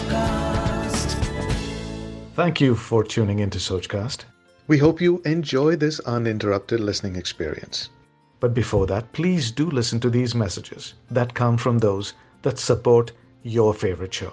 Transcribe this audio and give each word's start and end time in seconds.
Sochcast. 0.00 1.14
Thank 2.34 2.60
you 2.60 2.74
for 2.74 3.04
tuning 3.04 3.40
into 3.40 3.58
Sochcast. 3.58 4.24
We 4.66 4.78
hope 4.78 5.00
you 5.00 5.20
enjoy 5.24 5.76
this 5.76 6.00
uninterrupted 6.00 6.80
listening 6.80 7.16
experience. 7.16 7.90
But 8.38 8.54
before 8.54 8.86
that, 8.86 9.12
please 9.12 9.50
do 9.50 9.68
listen 9.70 10.00
to 10.00 10.10
these 10.10 10.34
messages 10.34 10.94
that 11.10 11.34
come 11.34 11.58
from 11.58 11.78
those 11.78 12.14
that 12.42 12.58
support 12.58 13.12
your 13.42 13.74
favorite 13.74 14.14
show. 14.14 14.32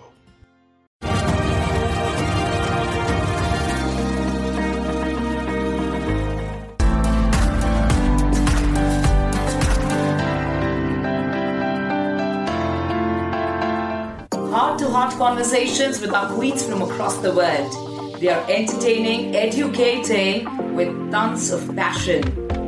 Conversations 15.37 16.01
with 16.01 16.11
our 16.15 16.33
queens 16.33 16.65
from 16.65 16.81
across 16.81 17.17
the 17.19 17.31
world. 17.31 18.19
They 18.19 18.29
are 18.29 18.43
entertaining, 18.49 19.35
educating 19.35 20.73
with 20.73 21.11
tons 21.11 21.51
of 21.51 21.75
passion. 21.75 22.23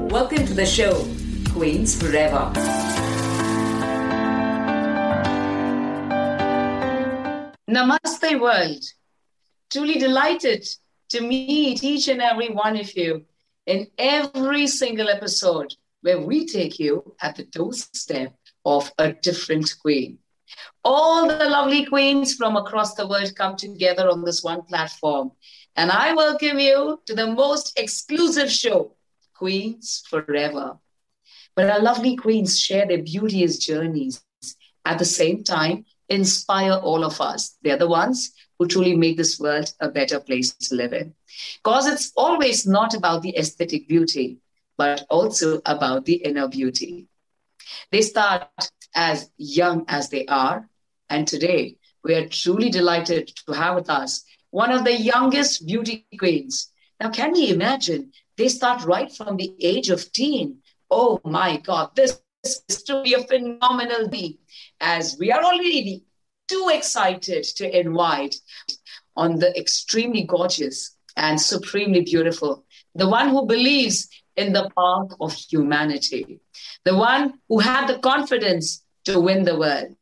Welcome 0.10 0.46
to 0.46 0.54
the 0.54 0.68
show, 0.68 0.94
Queens 1.52 2.00
Forever. 2.00 2.54
Namaste, 7.68 8.40
world. 8.40 8.84
Truly 9.72 9.98
delighted 9.98 10.64
to 11.10 11.22
meet 11.22 11.84
each 11.84 12.08
and 12.08 12.22
every 12.22 12.50
one 12.50 12.78
of 12.78 12.96
you 12.96 13.26
in 13.66 13.88
every 13.98 14.68
single 14.68 15.10
episode 15.10 15.74
where 16.02 16.22
we 16.22 16.46
take 16.46 16.78
you 16.78 17.16
at 17.20 17.36
the 17.36 17.46
doorstep 17.46 18.36
of 18.64 18.92
a 19.00 19.14
different 19.14 19.74
queen. 19.82 20.20
All 20.84 21.28
the 21.28 21.46
lovely 21.46 21.86
queens 21.86 22.36
from 22.36 22.56
across 22.56 22.96
the 22.96 23.08
world 23.08 23.36
come 23.36 23.56
together 23.56 24.10
on 24.10 24.24
this 24.24 24.44
one 24.44 24.64
platform. 24.64 25.32
And 25.76 25.92
I 25.92 26.14
welcome 26.14 26.60
you 26.60 27.02
to 27.06 27.16
the 27.16 27.28
most 27.28 27.78
exclusive 27.80 28.52
show, 28.52 28.96
Queens 29.36 30.04
Forever. 30.10 30.78
But 31.56 31.70
our 31.70 31.82
lovely 31.82 32.16
queens 32.16 32.60
share 32.60 32.88
their 32.88 33.04
beauteous 33.04 33.58
journeys. 33.58 34.24
At 34.86 34.98
the 34.98 35.06
same 35.06 35.44
time, 35.44 35.86
inspire 36.08 36.74
all 36.74 37.04
of 37.04 37.22
us. 37.22 37.58
They're 37.62 37.78
the 37.78 37.88
ones 37.88 38.32
who 38.58 38.68
truly 38.68 38.96
make 38.96 39.18
this 39.18 39.40
world 39.40 39.72
a 39.80 39.90
better 39.90 40.20
place 40.20 40.54
to 40.54 40.76
live 40.76 40.94
in. 40.94 41.14
Because 41.64 41.88
it's 41.88 42.12
always 42.18 42.66
not 42.68 42.94
about 42.94 43.22
the 43.22 43.38
aesthetic 43.38 43.88
beauty, 43.88 44.40
but 44.78 45.06
also 45.10 45.62
about 45.66 46.06
the 46.06 46.16
inner 46.16 46.48
beauty. 46.48 47.08
They 47.92 48.02
start 48.02 48.50
as 48.96 49.30
young 49.38 49.86
as 49.88 50.10
they 50.10 50.26
are, 50.26 50.68
and 51.10 51.28
today 51.28 51.78
we 52.04 52.16
are 52.16 52.28
truly 52.28 52.70
delighted 52.70 53.28
to 53.46 53.54
have 53.54 53.76
with 53.76 53.90
us 53.90 54.24
one 54.52 54.72
of 54.72 54.84
the 54.84 54.94
youngest 54.94 55.66
beauty 55.68 56.06
queens. 56.18 56.72
Now, 57.00 57.10
can 57.10 57.32
we 57.34 57.50
imagine? 57.50 58.12
They 58.38 58.48
start 58.48 58.84
right 58.84 59.12
from 59.12 59.38
the 59.38 59.54
age 59.60 59.90
of 59.90 60.12
teen. 60.12 60.60
Oh 60.90 61.20
my 61.24 61.58
God, 61.58 61.96
this 61.96 62.20
is 62.44 62.84
to 62.84 63.04
be 63.04 63.14
a 63.14 63.24
phenomenal 63.24 64.08
day 64.08 64.38
as 64.80 65.18
we 65.20 65.32
are 65.32 65.44
already 65.44 66.04
too 66.48 66.70
excited 66.74 67.44
to 67.44 67.80
invite 67.80 68.36
on 69.16 69.38
the 69.38 69.58
extremely 69.58 70.24
gorgeous 70.24 70.96
and 71.16 71.40
supremely 71.40 72.02
beautiful, 72.02 72.66
the 72.96 73.08
one 73.08 73.30
who 73.30 73.46
believes 73.46 74.10
in 74.36 74.54
the 74.54 74.70
path 74.76 75.16
of 75.20 75.34
humanity, 75.34 76.40
the 76.86 76.96
one 76.96 77.34
who 77.48 77.60
had 77.60 77.88
the 77.88 78.00
confidence 78.00 78.84
to 79.06 79.20
win 79.20 79.44
the 79.44 79.58
world. 79.58 79.96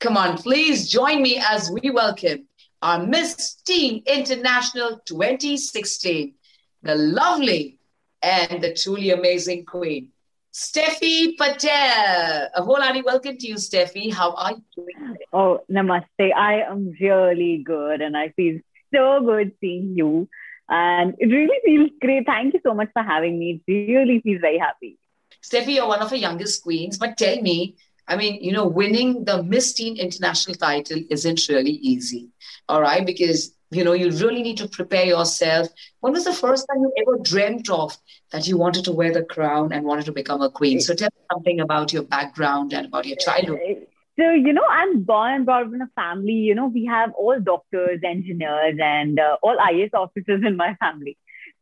Come 0.00 0.16
on, 0.16 0.36
please 0.38 0.90
join 0.90 1.22
me 1.22 1.38
as 1.38 1.70
we 1.70 1.90
welcome 1.90 2.46
our 2.82 3.04
Miss 3.06 3.54
Teen 3.66 4.02
International 4.06 5.00
2016, 5.06 6.34
the 6.82 6.94
lovely 6.94 7.78
and 8.22 8.62
the 8.62 8.74
truly 8.74 9.10
amazing 9.10 9.64
queen, 9.64 10.10
Steffi 10.52 11.36
Patel. 11.36 12.48
A 12.54 12.62
whole 12.62 12.78
welcome 13.04 13.36
to 13.38 13.46
you, 13.46 13.54
Steffi. 13.56 14.12
How 14.12 14.32
are 14.34 14.52
you 14.52 14.62
doing? 14.74 15.16
Oh, 15.32 15.60
namaste. 15.70 16.32
I 16.34 16.62
am 16.62 16.92
really 17.00 17.62
good 17.64 18.00
and 18.00 18.16
I 18.16 18.30
feel 18.30 18.60
so 18.94 19.20
good 19.24 19.52
seeing 19.60 19.94
you. 19.96 20.28
And 20.68 21.14
it 21.18 21.26
really 21.26 21.58
feels 21.64 21.90
great. 22.00 22.26
Thank 22.26 22.54
you 22.54 22.60
so 22.62 22.74
much 22.74 22.88
for 22.92 23.02
having 23.02 23.38
me. 23.38 23.62
It 23.66 23.92
really 23.92 24.20
feels 24.20 24.40
very 24.40 24.58
happy. 24.58 24.98
Steffi, 25.46 25.74
you're 25.74 25.86
one 25.86 26.00
of 26.00 26.10
our 26.10 26.18
youngest 26.18 26.64
queens, 26.64 26.98
but 26.98 27.16
tell 27.16 27.40
me, 27.40 27.76
I 28.08 28.16
mean, 28.16 28.42
you 28.42 28.50
know, 28.52 28.66
winning 28.66 29.24
the 29.24 29.42
Miss 29.44 29.74
Teen 29.74 29.96
International 29.96 30.56
title 30.56 31.00
isn't 31.08 31.48
really 31.48 31.78
easy, 31.92 32.30
all 32.68 32.80
right? 32.80 33.06
Because, 33.06 33.54
you 33.70 33.84
know, 33.84 33.92
you 33.92 34.10
really 34.10 34.42
need 34.42 34.56
to 34.56 34.68
prepare 34.68 35.04
yourself. 35.04 35.68
When 36.00 36.12
was 36.12 36.24
the 36.24 36.32
first 36.32 36.66
time 36.68 36.82
you 36.82 36.92
ever 37.00 37.22
dreamt 37.22 37.70
of 37.70 37.96
that 38.32 38.48
you 38.48 38.56
wanted 38.56 38.84
to 38.86 38.92
wear 38.92 39.12
the 39.12 39.22
crown 39.24 39.72
and 39.72 39.84
wanted 39.84 40.06
to 40.06 40.12
become 40.12 40.42
a 40.42 40.50
queen? 40.50 40.80
So 40.80 40.94
tell 40.94 41.10
me 41.12 41.26
something 41.32 41.60
about 41.60 41.92
your 41.92 42.02
background 42.02 42.72
and 42.72 42.86
about 42.86 43.06
your 43.06 43.16
childhood. 43.16 43.86
So, 44.18 44.30
you 44.30 44.52
know, 44.52 44.64
I'm 44.68 45.02
born 45.02 45.32
and 45.32 45.44
brought 45.44 45.66
up 45.66 45.74
in 45.74 45.82
a 45.82 45.90
family, 45.94 46.32
you 46.32 46.54
know, 46.54 46.68
we 46.68 46.86
have 46.86 47.12
all 47.18 47.38
doctors, 47.38 48.00
engineers, 48.02 48.78
and 48.82 49.20
uh, 49.20 49.36
all 49.42 49.56
IAS 49.58 49.90
officers 49.92 50.42
in 50.44 50.56
my 50.56 50.74
family. 50.80 51.18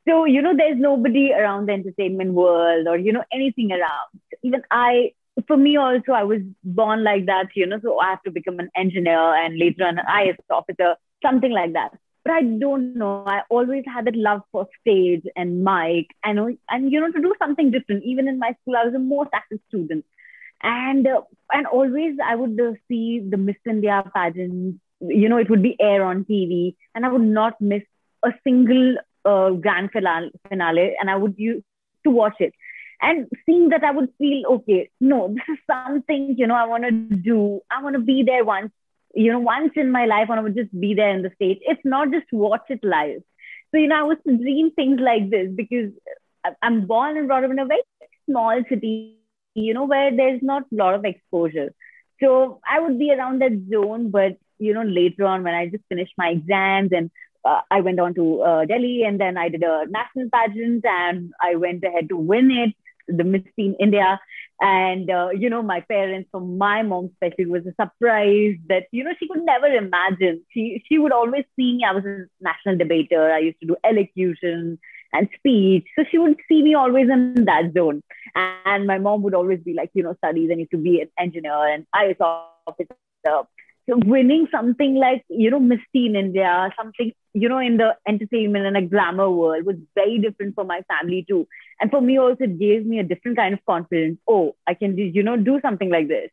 So, 0.09 0.25
you 0.25 0.43
know, 0.43 0.55
there's 0.57 0.79
nobody 0.79 1.33
around 1.33 1.67
the 1.67 1.73
entertainment 1.73 2.33
world 2.33 2.87
or, 2.87 2.97
you 2.99 3.13
know, 3.13 3.25
anything 3.33 3.73
around. 3.73 4.21
Even 4.43 4.63
I, 4.71 5.13
for 5.47 5.57
me 5.57 5.77
also, 5.77 6.13
I 6.13 6.25
was 6.25 6.41
born 6.63 7.03
like 7.03 7.27
that, 7.27 7.49
you 7.55 7.67
know, 7.67 7.81
so 7.83 7.99
I 7.99 8.11
have 8.11 8.23
to 8.25 8.31
become 8.31 8.59
an 8.61 8.71
engineer 8.77 9.35
and 9.35 9.59
later 9.59 9.85
on 9.85 9.99
an 9.99 10.05
IAS 10.07 10.37
officer, 10.51 10.97
something 11.23 11.51
like 11.51 11.73
that. 11.73 11.91
But 12.25 12.35
I 12.35 12.43
don't 12.43 12.97
know. 12.97 13.25
I 13.27 13.43
always 13.51 13.85
had 13.87 14.07
that 14.07 14.17
love 14.17 14.43
for 14.53 14.67
stage 14.81 15.23
and 15.37 15.65
mic 15.65 16.09
and, 16.23 16.59
and, 16.69 16.93
you 16.93 17.01
know, 17.01 17.11
to 17.11 17.21
do 17.21 17.35
something 17.39 17.71
different. 17.71 18.05
Even 18.05 18.29
in 18.29 18.39
my 18.39 18.55
school, 18.63 18.77
I 18.77 18.85
was 18.85 18.93
the 18.93 18.99
most 18.99 19.31
active 19.33 19.61
student 19.69 20.05
and 20.63 21.07
uh, 21.07 21.21
and 21.53 21.67
always 21.67 22.17
I 22.25 22.35
would 22.35 22.59
uh, 22.61 22.73
see 22.89 23.21
the 23.21 23.37
Miss 23.37 23.57
India 23.67 24.03
pageant. 24.15 24.81
You 25.01 25.29
know, 25.29 25.37
it 25.37 25.51
would 25.51 25.63
be 25.63 25.77
air 25.81 26.05
on 26.05 26.25
TV, 26.25 26.75
and 26.95 27.05
I 27.05 27.11
would 27.11 27.23
not 27.23 27.61
miss 27.61 27.83
a 28.25 28.33
single 28.43 28.97
uh, 29.25 29.51
grand 29.51 29.91
finale, 29.93 30.95
and 31.01 31.11
I 31.11 31.17
would 31.17 31.35
use 31.37 31.63
to 32.05 32.11
watch 32.11 32.37
it. 32.41 32.55
And 33.01 33.27
seeing 33.45 33.69
that, 33.71 33.85
I 33.85 33.91
would 33.91 34.11
feel 34.19 34.45
okay. 34.57 34.91
No, 35.01 35.29
this 35.35 35.45
is 35.49 35.59
something 35.71 36.35
you 36.39 36.47
know 36.47 36.55
I 36.55 36.67
want 36.67 36.85
to 36.85 36.91
do. 36.91 37.61
I 37.71 37.83
want 37.83 37.95
to 37.95 38.01
be 38.01 38.23
there 38.23 38.45
once. 38.45 38.73
You 39.15 39.33
know, 39.33 39.41
once 39.41 39.73
in 39.77 39.91
my 39.91 40.07
life, 40.07 40.29
I 40.31 40.41
would 40.41 40.57
just 40.57 40.79
be 40.79 40.95
there 40.95 41.11
in 41.11 41.23
the 41.23 41.31
stage. 41.37 41.59
It's 41.63 41.85
not 41.85 42.11
just 42.11 42.27
watch 42.33 42.65
it 42.69 42.81
live. 42.83 43.23
So 43.71 43.79
you 43.79 43.89
know, 43.89 44.01
I 44.01 44.03
was 44.03 44.19
to 44.27 44.37
dream 44.37 44.73
things 44.73 45.01
like 45.01 45.31
this 45.31 45.49
because 45.55 45.93
I'm 46.63 46.87
born 46.87 47.17
and 47.17 47.27
brought 47.29 47.45
up 47.45 47.51
in 47.51 47.59
a 47.59 47.67
very 47.67 47.83
small 48.27 48.63
city 48.69 49.19
you 49.55 49.73
know, 49.75 49.85
where 49.85 50.15
there's 50.15 50.43
not 50.43 50.63
a 50.73 50.75
lot 50.75 50.95
of 50.95 51.05
exposure. 51.05 51.73
So 52.23 52.61
I 52.69 52.81
would 52.81 52.99
be 52.99 53.13
around 53.13 53.41
that 53.41 53.53
zone, 53.71 54.11
but 54.11 54.37
you 54.59 54.75
know, 54.75 54.83
later 54.83 55.25
on 55.25 55.43
when 55.43 55.55
I 55.55 55.67
just 55.67 55.85
finished 55.89 56.13
my 56.17 56.29
exams 56.29 56.91
and 56.93 57.11
uh, 57.45 57.61
I 57.71 57.81
went 57.81 58.01
on 58.01 58.15
to 58.15 58.43
uh, 58.43 58.65
Delhi 58.65 59.03
and 59.05 59.21
then 59.21 59.37
I 59.37 59.49
did 59.49 59.63
a 59.63 59.87
national 59.89 60.29
pageant 60.33 60.85
and 60.85 61.33
I 61.41 61.57
went 61.57 61.85
ahead 61.85 62.09
to 62.09 62.17
win 62.17 62.51
it, 62.51 62.75
the 63.07 63.25
Miss 63.25 63.43
Teen 63.57 63.77
India. 63.79 64.21
And, 64.61 65.11
uh, 65.11 65.31
you 65.37 65.51
know, 65.51 65.63
my 65.63 65.81
parents, 65.81 66.29
from 66.31 66.57
my 66.59 66.83
mom 66.83 67.11
especially, 67.13 67.47
was 67.47 67.67
a 67.67 67.75
surprise 67.81 68.57
that, 68.69 68.85
you 68.93 69.05
know, 69.05 69.13
she 69.19 69.29
could 69.29 69.43
never 69.45 69.67
imagine. 69.67 70.43
She, 70.53 70.83
she 70.89 70.99
would 70.99 71.13
always 71.13 71.45
see 71.57 71.77
me. 71.77 71.85
I 71.87 71.93
was 71.93 72.05
a 72.05 72.27
national 72.41 72.79
debater. 72.79 73.33
I 73.33 73.41
used 73.41 73.61
to 73.61 73.67
do 73.67 73.77
elocution 73.85 74.79
and 75.13 75.29
speech. 75.37 75.87
So 75.97 76.05
she 76.11 76.19
would 76.19 76.37
see 76.49 76.63
me 76.63 76.75
always 76.75 77.09
in 77.11 77.45
that 77.45 77.73
zone. 77.77 78.03
And 78.35 78.87
my 78.87 78.99
mom 78.99 79.23
would 79.23 79.35
always 79.35 79.61
be 79.61 79.75
like, 79.75 79.91
you 79.95 80.03
know, 80.03 80.15
studies, 80.19 80.51
I 80.51 80.57
need 80.57 80.71
to 80.71 80.79
be 80.79 81.01
an 81.01 81.09
engineer 81.19 81.67
and 81.67 81.87
IAS 81.95 82.21
officer. 82.67 83.47
Winning 83.87 84.49
something 84.51 84.95
like, 84.95 85.25
you 85.29 85.51
know, 85.51 85.61
Miss 85.61 85.81
Teen 85.93 86.17
India, 86.17 86.71
something, 86.77 87.13
you 87.35 87.49
know, 87.49 87.59
in 87.59 87.77
the 87.77 87.95
entertainment 88.09 88.65
and 88.65 88.77
a 88.77 88.83
glamour 88.83 89.31
world 89.31 89.67
was 89.67 89.77
very 89.95 90.19
different 90.19 90.55
for 90.55 90.65
my 90.65 90.81
family 90.89 91.25
too. 91.29 91.47
And 91.81 91.91
for 91.91 92.01
me 92.01 92.19
also, 92.19 92.45
it 92.45 92.59
gave 92.59 92.87
me 92.87 92.99
a 92.99 93.05
different 93.05 93.37
kind 93.37 93.53
of 93.53 93.65
confidence. 93.67 94.19
Oh, 94.27 94.57
I 94.67 94.75
can, 94.75 94.97
you 94.97 95.23
know, 95.23 95.37
do 95.37 95.61
something 95.61 95.91
like 95.91 96.09
this 96.09 96.31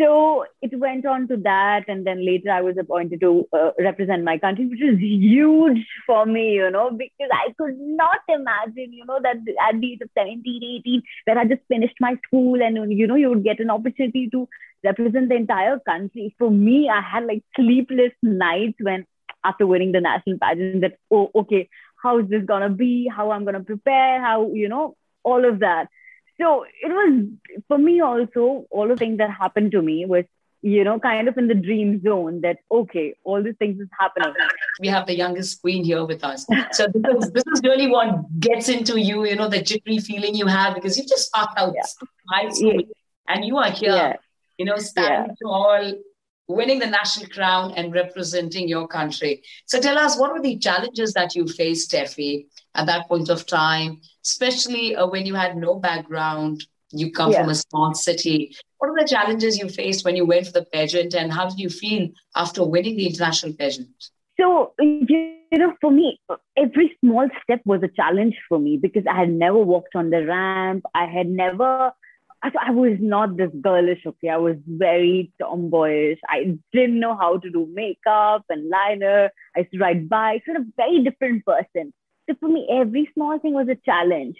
so 0.00 0.44
it 0.62 0.78
went 0.78 1.04
on 1.04 1.28
to 1.28 1.36
that 1.36 1.84
and 1.88 2.06
then 2.06 2.24
later 2.24 2.50
i 2.50 2.60
was 2.60 2.76
appointed 2.78 3.20
to 3.20 3.46
uh, 3.52 3.70
represent 3.78 4.24
my 4.24 4.38
country 4.38 4.66
which 4.66 4.80
was 4.82 4.98
huge 4.98 5.84
for 6.06 6.24
me 6.26 6.44
you 6.54 6.70
know 6.70 6.90
because 6.90 7.30
i 7.32 7.52
could 7.58 7.78
not 7.78 8.20
imagine 8.28 8.92
you 8.92 9.04
know 9.04 9.18
that 9.22 9.36
at 9.68 9.80
the 9.80 9.92
age 9.92 10.00
of 10.00 10.08
17 10.16 10.62
18 10.86 11.02
that 11.26 11.36
i 11.36 11.44
just 11.44 11.62
finished 11.68 12.00
my 12.00 12.14
school 12.26 12.62
and 12.62 12.92
you 12.92 13.06
know 13.06 13.14
you 13.14 13.28
would 13.28 13.44
get 13.44 13.60
an 13.60 13.70
opportunity 13.70 14.28
to 14.30 14.48
represent 14.82 15.28
the 15.28 15.34
entire 15.34 15.78
country. 15.80 16.34
For 16.38 16.50
me 16.50 16.88
i 16.88 17.00
had 17.00 17.26
like 17.26 17.42
sleepless 17.56 18.12
nights 18.22 18.78
when 18.80 19.06
after 19.44 19.66
winning 19.66 19.92
the 19.92 20.00
national 20.00 20.38
pageant 20.38 20.80
that 20.82 20.96
oh 21.10 21.30
okay 21.34 21.68
how 22.02 22.18
is 22.18 22.28
this 22.30 22.44
gonna 22.46 22.70
be? 22.70 23.10
How 23.14 23.30
i'm 23.30 23.44
gonna 23.44 23.62
prepare? 23.62 24.20
How 24.20 24.50
you 24.52 24.68
know 24.68 24.96
all 25.22 25.44
of 25.44 25.60
that 25.60 25.88
so 26.40 26.64
it 26.64 26.88
was 26.88 27.28
for 27.68 27.78
me 27.78 28.00
also 28.00 28.66
all 28.70 28.88
the 28.88 28.96
things 28.96 29.18
that 29.18 29.30
happened 29.30 29.72
to 29.72 29.82
me 29.82 30.06
was 30.06 30.24
you 30.62 30.84
know, 30.84 30.98
kind 30.98 31.26
of 31.28 31.38
in 31.38 31.48
the 31.48 31.54
dream 31.54 32.02
zone 32.02 32.42
that, 32.42 32.58
okay, 32.70 33.14
all 33.24 33.42
these 33.42 33.56
things 33.58 33.80
is 33.80 33.88
happening. 33.98 34.34
We 34.80 34.88
have 34.88 35.06
the 35.06 35.16
youngest 35.16 35.62
queen 35.62 35.84
here 35.84 36.04
with 36.04 36.22
us. 36.22 36.46
So 36.72 36.86
this 36.86 37.24
is, 37.24 37.30
this 37.32 37.44
is 37.46 37.60
really 37.64 37.86
what 37.86 38.38
gets 38.38 38.68
into 38.68 39.00
you, 39.00 39.26
you 39.26 39.36
know, 39.36 39.48
the 39.48 39.62
jittery 39.62 39.98
feeling 39.98 40.34
you 40.34 40.46
have 40.46 40.74
because 40.74 40.98
you 40.98 41.06
just 41.06 41.34
found 41.34 41.48
out 41.56 41.72
yeah. 41.74 41.82
high 42.28 42.50
school 42.50 42.74
yeah. 42.74 43.34
and 43.34 43.44
you 43.44 43.56
are 43.56 43.70
here, 43.70 43.90
yeah. 43.90 44.16
you 44.58 44.66
know, 44.66 44.76
standing 44.76 45.34
tall, 45.42 45.94
winning 46.46 46.78
the 46.78 46.86
national 46.86 47.30
crown 47.30 47.72
and 47.76 47.94
representing 47.94 48.68
your 48.68 48.86
country. 48.86 49.42
So 49.64 49.80
tell 49.80 49.96
us, 49.96 50.18
what 50.18 50.32
were 50.32 50.42
the 50.42 50.58
challenges 50.58 51.14
that 51.14 51.34
you 51.34 51.46
faced, 51.48 51.90
Steffi, 51.90 52.48
at 52.74 52.86
that 52.86 53.08
point 53.08 53.30
of 53.30 53.46
time, 53.46 54.02
especially 54.30 54.96
uh, 54.96 55.06
when 55.06 55.26
you 55.26 55.34
had 55.34 55.56
no 55.56 55.72
background, 55.88 56.64
you 56.92 57.06
come 57.12 57.32
from 57.32 57.48
a 57.50 57.54
small 57.54 57.94
city. 57.94 58.36
What 58.78 58.88
are 58.90 58.98
the 59.02 59.08
challenges 59.08 59.58
you 59.58 59.68
faced 59.68 60.04
when 60.04 60.16
you 60.16 60.26
went 60.32 60.46
for 60.46 60.52
the 60.52 60.64
pageant, 60.64 61.14
and 61.14 61.32
how 61.32 61.48
did 61.48 61.58
you 61.58 61.70
feel 61.82 62.08
after 62.34 62.64
winning 62.64 62.96
the 62.96 63.06
international 63.06 63.52
pageant? 63.54 64.10
So, 64.38 64.72
you 64.80 65.58
know, 65.60 65.74
for 65.80 65.90
me, 65.90 66.18
every 66.56 66.96
small 67.00 67.28
step 67.42 67.60
was 67.64 67.82
a 67.82 67.88
challenge 67.88 68.36
for 68.48 68.58
me 68.58 68.78
because 68.84 69.04
I 69.06 69.16
had 69.22 69.30
never 69.30 69.58
walked 69.58 69.94
on 69.94 70.10
the 70.10 70.24
ramp. 70.24 70.84
I 70.94 71.04
had 71.16 71.28
never, 71.28 71.92
I, 72.42 72.50
I 72.68 72.70
was 72.70 72.96
not 73.00 73.36
this 73.36 73.50
girlish, 73.60 74.02
okay? 74.06 74.30
I 74.30 74.38
was 74.38 74.56
very 74.66 75.30
tomboyish. 75.40 76.20
I 76.26 76.56
didn't 76.72 76.98
know 76.98 77.14
how 77.16 77.36
to 77.38 77.50
do 77.50 77.68
makeup 77.80 78.44
and 78.48 78.70
liner. 78.70 79.30
I 79.54 79.60
used 79.60 79.72
to 79.72 79.78
ride 79.78 80.08
bikes, 80.08 80.46
sort 80.46 80.56
of 80.56 80.64
very 80.76 81.04
different 81.04 81.44
person. 81.44 81.92
So 82.30 82.36
for 82.40 82.48
me, 82.48 82.68
every 82.70 83.10
small 83.14 83.38
thing 83.38 83.54
was 83.54 83.68
a 83.68 83.76
challenge. 83.84 84.36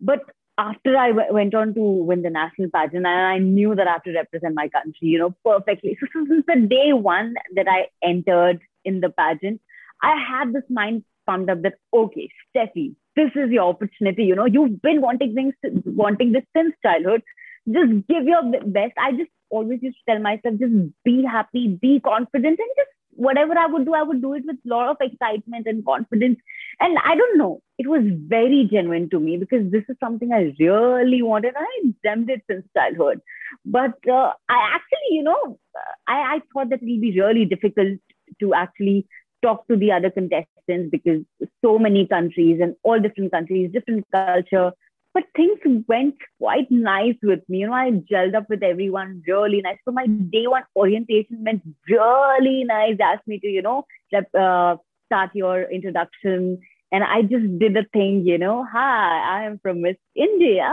But 0.00 0.20
after 0.58 0.96
I 0.96 1.08
w- 1.08 1.32
went 1.32 1.54
on 1.54 1.74
to 1.74 1.80
win 1.80 2.22
the 2.22 2.30
national 2.30 2.70
pageant, 2.70 3.06
and 3.06 3.08
I 3.08 3.38
knew 3.38 3.74
that 3.74 3.88
I 3.88 3.92
have 3.92 4.04
to 4.04 4.14
represent 4.14 4.54
my 4.54 4.68
country, 4.68 5.08
you 5.08 5.18
know, 5.18 5.34
perfectly. 5.44 5.98
So, 6.00 6.06
since 6.28 6.44
the 6.46 6.66
day 6.68 6.92
one 6.92 7.34
that 7.56 7.66
I 7.68 7.88
entered 8.06 8.60
in 8.84 9.00
the 9.00 9.10
pageant, 9.10 9.60
I 10.02 10.16
had 10.16 10.52
this 10.52 10.64
mind 10.70 11.04
pumped 11.26 11.50
up 11.50 11.62
that 11.62 11.74
okay, 11.94 12.28
Steffi, 12.54 12.94
this 13.16 13.30
is 13.36 13.50
your 13.50 13.68
opportunity. 13.68 14.24
You 14.24 14.36
know, 14.36 14.46
you've 14.46 14.82
been 14.82 15.00
wanting 15.00 15.34
things, 15.34 15.54
wanting 15.86 16.32
this 16.32 16.44
since 16.56 16.74
childhood. 16.82 17.22
Just 17.70 17.92
give 18.08 18.24
your 18.24 18.42
best. 18.66 18.94
I 18.98 19.12
just 19.12 19.30
always 19.50 19.80
used 19.82 19.98
to 19.98 20.12
tell 20.12 20.22
myself, 20.22 20.56
just 20.58 20.74
be 21.04 21.24
happy, 21.24 21.78
be 21.80 22.00
confident, 22.00 22.58
and 22.58 22.70
just 22.76 22.90
whatever 23.14 23.56
I 23.58 23.66
would 23.66 23.84
do, 23.84 23.94
I 23.94 24.02
would 24.02 24.22
do 24.22 24.34
it 24.34 24.44
with 24.46 24.56
a 24.64 24.68
lot 24.68 24.88
of 24.88 24.96
excitement 25.00 25.66
and 25.66 25.84
confidence. 25.84 26.38
And 26.80 26.98
I 27.04 27.14
don't 27.14 27.38
know, 27.38 27.60
it 27.78 27.88
was 27.88 28.02
very 28.04 28.68
genuine 28.70 29.10
to 29.10 29.20
me 29.20 29.36
because 29.36 29.70
this 29.70 29.84
is 29.88 29.96
something 30.00 30.32
I 30.32 30.54
really 30.58 31.22
wanted. 31.22 31.54
I 31.56 31.92
dreamed 32.02 32.30
it 32.30 32.42
since 32.50 32.64
childhood. 32.76 33.20
But 33.64 33.96
uh, 34.08 34.32
I 34.48 34.74
actually, 34.74 35.10
you 35.10 35.22
know, 35.22 35.58
I, 36.06 36.36
I 36.36 36.40
thought 36.52 36.70
that 36.70 36.82
it 36.82 36.86
will 36.86 37.00
be 37.00 37.18
really 37.18 37.44
difficult 37.44 37.98
to 38.40 38.54
actually 38.54 39.06
talk 39.42 39.66
to 39.68 39.76
the 39.76 39.92
other 39.92 40.10
contestants 40.10 40.90
because 40.90 41.22
so 41.64 41.78
many 41.78 42.06
countries 42.06 42.60
and 42.62 42.74
all 42.82 43.00
different 43.00 43.32
countries, 43.32 43.72
different 43.72 44.06
culture, 44.12 44.72
but 45.14 45.24
things 45.36 45.58
went 45.88 46.14
quite 46.38 46.70
nice 46.70 47.16
with 47.22 47.40
me. 47.48 47.58
You 47.58 47.66
know, 47.66 47.74
I 47.74 47.90
gelled 47.90 48.34
up 48.34 48.48
with 48.48 48.62
everyone 48.62 49.22
really 49.26 49.60
nice. 49.60 49.76
So 49.84 49.92
my 49.92 50.06
day 50.06 50.46
one 50.46 50.64
orientation 50.74 51.44
went 51.44 51.62
really 51.88 52.64
nice. 52.64 52.96
They 52.96 53.04
asked 53.04 53.26
me 53.26 53.38
to, 53.40 53.46
you 53.46 53.62
know, 53.62 53.84
uh, 54.14 54.76
start 55.06 55.30
your 55.34 55.70
introduction. 55.70 56.60
And 56.90 57.04
I 57.04 57.22
just 57.22 57.58
did 57.58 57.74
the 57.74 57.84
thing, 57.92 58.26
you 58.26 58.38
know, 58.38 58.66
hi, 58.70 59.40
I 59.40 59.44
am 59.44 59.58
from 59.62 59.82
Miss 59.82 59.96
India, 60.14 60.72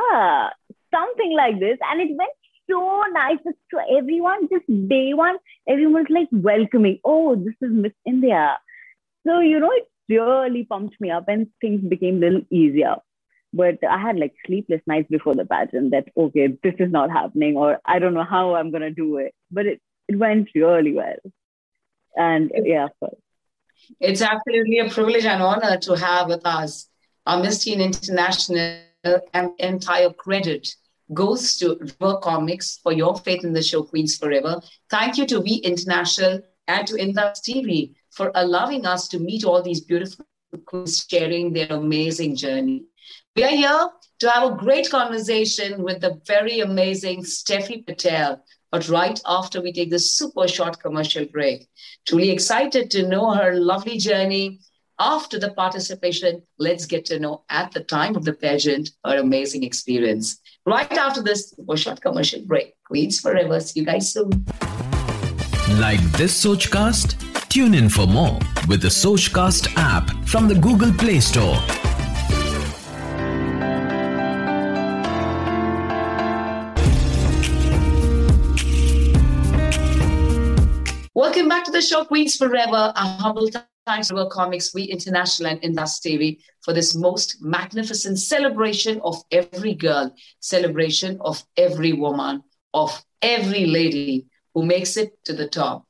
something 0.94 1.36
like 1.36 1.60
this. 1.60 1.78
And 1.92 2.02
it 2.02 2.16
went 2.18 2.32
so 2.70 3.04
nice 3.12 3.40
to 3.44 3.98
everyone. 3.98 4.48
Just 4.50 4.68
day 4.88 5.14
one, 5.14 5.38
everyone 5.68 5.94
was 5.94 6.06
like 6.10 6.28
welcoming. 6.32 7.00
Oh, 7.04 7.36
this 7.36 7.56
is 7.62 7.72
Miss 7.72 7.94
India. 8.06 8.58
So, 9.28 9.40
you 9.40 9.60
know, 9.60 9.72
it 9.72 9.88
really 10.10 10.64
pumped 10.64 10.96
me 11.02 11.12
up 11.12 11.26
and 11.28 11.48
things 11.60 11.82
became 11.82 12.18
a 12.18 12.20
little 12.20 12.42
easier 12.50 12.96
but 13.54 13.84
I 13.84 13.98
had 14.00 14.18
like 14.18 14.34
sleepless 14.46 14.82
nights 14.86 15.10
before 15.10 15.36
the 15.36 15.46
pageant 15.46 15.92
that, 15.92 16.10
okay, 16.16 16.48
this 16.64 16.76
is 16.80 16.92
not 16.92 17.12
happening, 17.12 17.58
or 17.58 17.80
I 17.86 18.00
don't 18.00 18.14
know 18.14 18.24
how 18.24 18.56
I'm 18.56 18.72
going 18.72 18.84
to 18.84 18.92
do 18.92 19.18
it. 19.18 19.34
But 19.52 19.66
it, 19.66 19.82
it 20.08 20.18
went 20.18 20.50
really 20.54 20.94
well. 20.94 21.18
And 22.16 22.52
yeah, 22.64 22.86
of 22.86 22.92
course. 23.00 23.20
It's 24.00 24.22
absolutely 24.22 24.80
a 24.80 24.90
privilege 24.90 25.26
and 25.26 25.42
honor 25.42 25.78
to 25.78 25.94
have 25.96 26.28
with 26.28 26.46
us 26.46 26.90
our 27.26 27.42
Miss 27.42 27.64
Teen 27.64 27.82
International 27.82 28.82
and 29.34 29.52
entire 29.60 30.12
credit 30.12 30.68
goes 31.14 31.58
to 31.58 31.78
River 31.80 32.18
Comics 32.18 32.80
for 32.84 32.92
your 32.92 33.18
faith 33.18 33.44
in 33.44 33.54
the 33.54 33.62
show 33.62 33.84
Queens 33.84 34.18
Forever. 34.18 34.62
Thank 34.90 35.18
you 35.18 35.26
to 35.28 35.40
We 35.40 35.56
International 35.56 36.42
and 36.68 36.88
to 36.88 36.98
Indus 36.98 37.42
TV 37.42 37.94
for 38.12 38.32
allowing 38.36 38.86
us 38.86 39.08
to 39.10 39.20
meet 39.20 39.44
all 39.44 39.62
these 39.62 39.82
beautiful 39.82 40.26
queens 40.66 41.06
sharing 41.10 41.54
their 41.54 41.68
amazing 41.70 42.36
journey. 42.36 42.86
We 43.36 43.44
are 43.44 43.50
here 43.50 43.90
to 44.20 44.30
have 44.30 44.52
a 44.52 44.56
great 44.56 44.90
conversation 44.90 45.84
with 45.84 46.02
the 46.02 46.20
very 46.26 46.60
amazing 46.60 47.24
Steffi 47.24 47.86
Patel, 47.86 48.44
but 48.72 48.90
right 48.90 49.20
after 49.26 49.62
we 49.62 49.72
take 49.72 49.92
this 49.92 50.12
super 50.18 50.48
short 50.48 50.80
commercial 50.80 51.26
break. 51.26 51.70
Truly 52.08 52.32
excited 52.32 52.90
to 52.92 53.08
know 53.08 53.32
her 53.32 53.56
lovely 53.56 53.98
journey. 53.98 54.60
After 55.00 55.40
the 55.40 55.54
participation, 55.54 56.42
let's 56.58 56.86
get 56.86 57.06
to 57.06 57.20
know 57.20 57.44
at 57.50 57.72
the 57.72 57.82
time 57.82 58.18
of 58.18 58.26
the 58.26 58.34
pageant 58.34 58.90
her 59.06 59.18
amazing 59.18 59.64
experience. 59.64 60.42
Right 60.66 60.92
after 60.92 61.22
this 61.22 61.52
super 61.52 61.78
short 61.78 62.02
commercial 62.02 62.42
break. 62.42 62.74
Queens 62.86 63.22
Forever. 63.22 63.60
See 63.62 63.82
you 63.82 63.86
guys 63.86 64.12
soon. 64.12 64.30
Like 65.80 66.02
this 66.18 66.44
Sochcast? 66.44 67.16
Tune 67.48 67.74
in 67.74 67.90
for 67.90 68.06
more 68.06 68.38
with 68.68 68.82
the 68.82 68.90
Sochcast 68.90 69.74
app 69.78 70.10
from 70.28 70.48
the 70.48 70.56
Google 70.56 70.92
Play 70.92 71.20
Store. 71.20 71.58
Welcome 81.40 81.58
back 81.58 81.64
to 81.68 81.72
the 81.72 81.82
show, 81.82 82.04
Queens 82.04 82.36
Forever, 82.36 82.92
a 82.94 83.00
humble 83.00 83.50
thanks 83.86 84.10
to 84.10 84.18
our 84.18 84.28
comics, 84.28 84.74
We 84.74 84.84
International 84.84 85.52
and 85.52 85.64
Indus 85.64 86.02
TV 86.02 86.40
for 86.66 86.74
this 86.74 86.98
most 86.98 87.38
magnificent 87.42 88.20
celebration 88.20 89.00
of 89.06 89.24
every 89.32 89.74
girl, 89.74 90.14
celebration 90.42 91.18
of 91.22 91.42
every 91.56 91.94
woman, 91.94 92.44
of 92.74 93.06
every 93.22 93.68
lady 93.68 94.26
who 94.54 94.66
makes 94.66 94.98
it 94.98 95.14
to 95.24 95.32
the 95.32 95.48
top. 95.48 95.88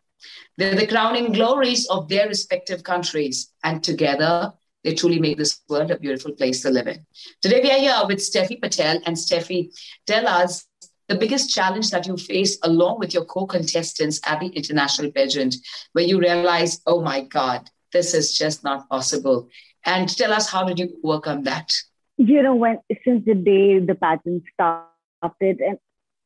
They're 0.57 0.75
the 0.75 0.85
crowning 0.85 1.31
glories 1.31 1.87
of 1.87 2.07
their 2.09 2.27
respective 2.27 2.83
countries, 2.83 3.51
and 3.63 3.83
together 3.83 4.53
they 4.83 4.93
truly 4.93 5.17
make 5.17 5.39
this 5.39 5.61
world 5.67 5.89
a 5.89 5.97
beautiful 5.97 6.33
place 6.33 6.61
to 6.61 6.69
live 6.69 6.85
in. 6.85 7.03
Today 7.41 7.61
we 7.63 7.71
are 7.71 7.79
here 7.79 8.07
with 8.07 8.19
Steffi 8.19 8.61
Patel, 8.61 9.01
and 9.07 9.17
Steffi, 9.17 9.75
tell 10.05 10.27
us 10.27 10.67
the 11.09 11.15
biggest 11.15 11.49
challenge 11.49 11.91
that 11.91 12.07
you 12.07 12.15
face 12.15 12.57
along 12.63 12.99
with 12.99 13.13
your 13.13 13.25
co-contestants 13.25 14.21
at 14.25 14.39
the 14.39 14.47
international 14.47 15.11
pageant 15.11 15.55
where 15.93 16.05
you 16.05 16.19
realize 16.19 16.81
oh 16.85 17.01
my 17.01 17.21
god 17.21 17.69
this 17.91 18.13
is 18.13 18.37
just 18.37 18.63
not 18.63 18.89
possible. 18.89 19.49
And 19.85 20.09
tell 20.15 20.33
us 20.33 20.49
how 20.49 20.63
did 20.65 20.79
you 20.79 20.89
on 21.25 21.43
that? 21.43 21.71
You 22.17 22.43
know 22.43 22.55
when 22.55 22.79
since 23.05 23.25
the 23.25 23.33
day 23.33 23.79
the 23.79 23.95
pageant 23.95 24.43
started 24.53 25.61
and 25.61 25.79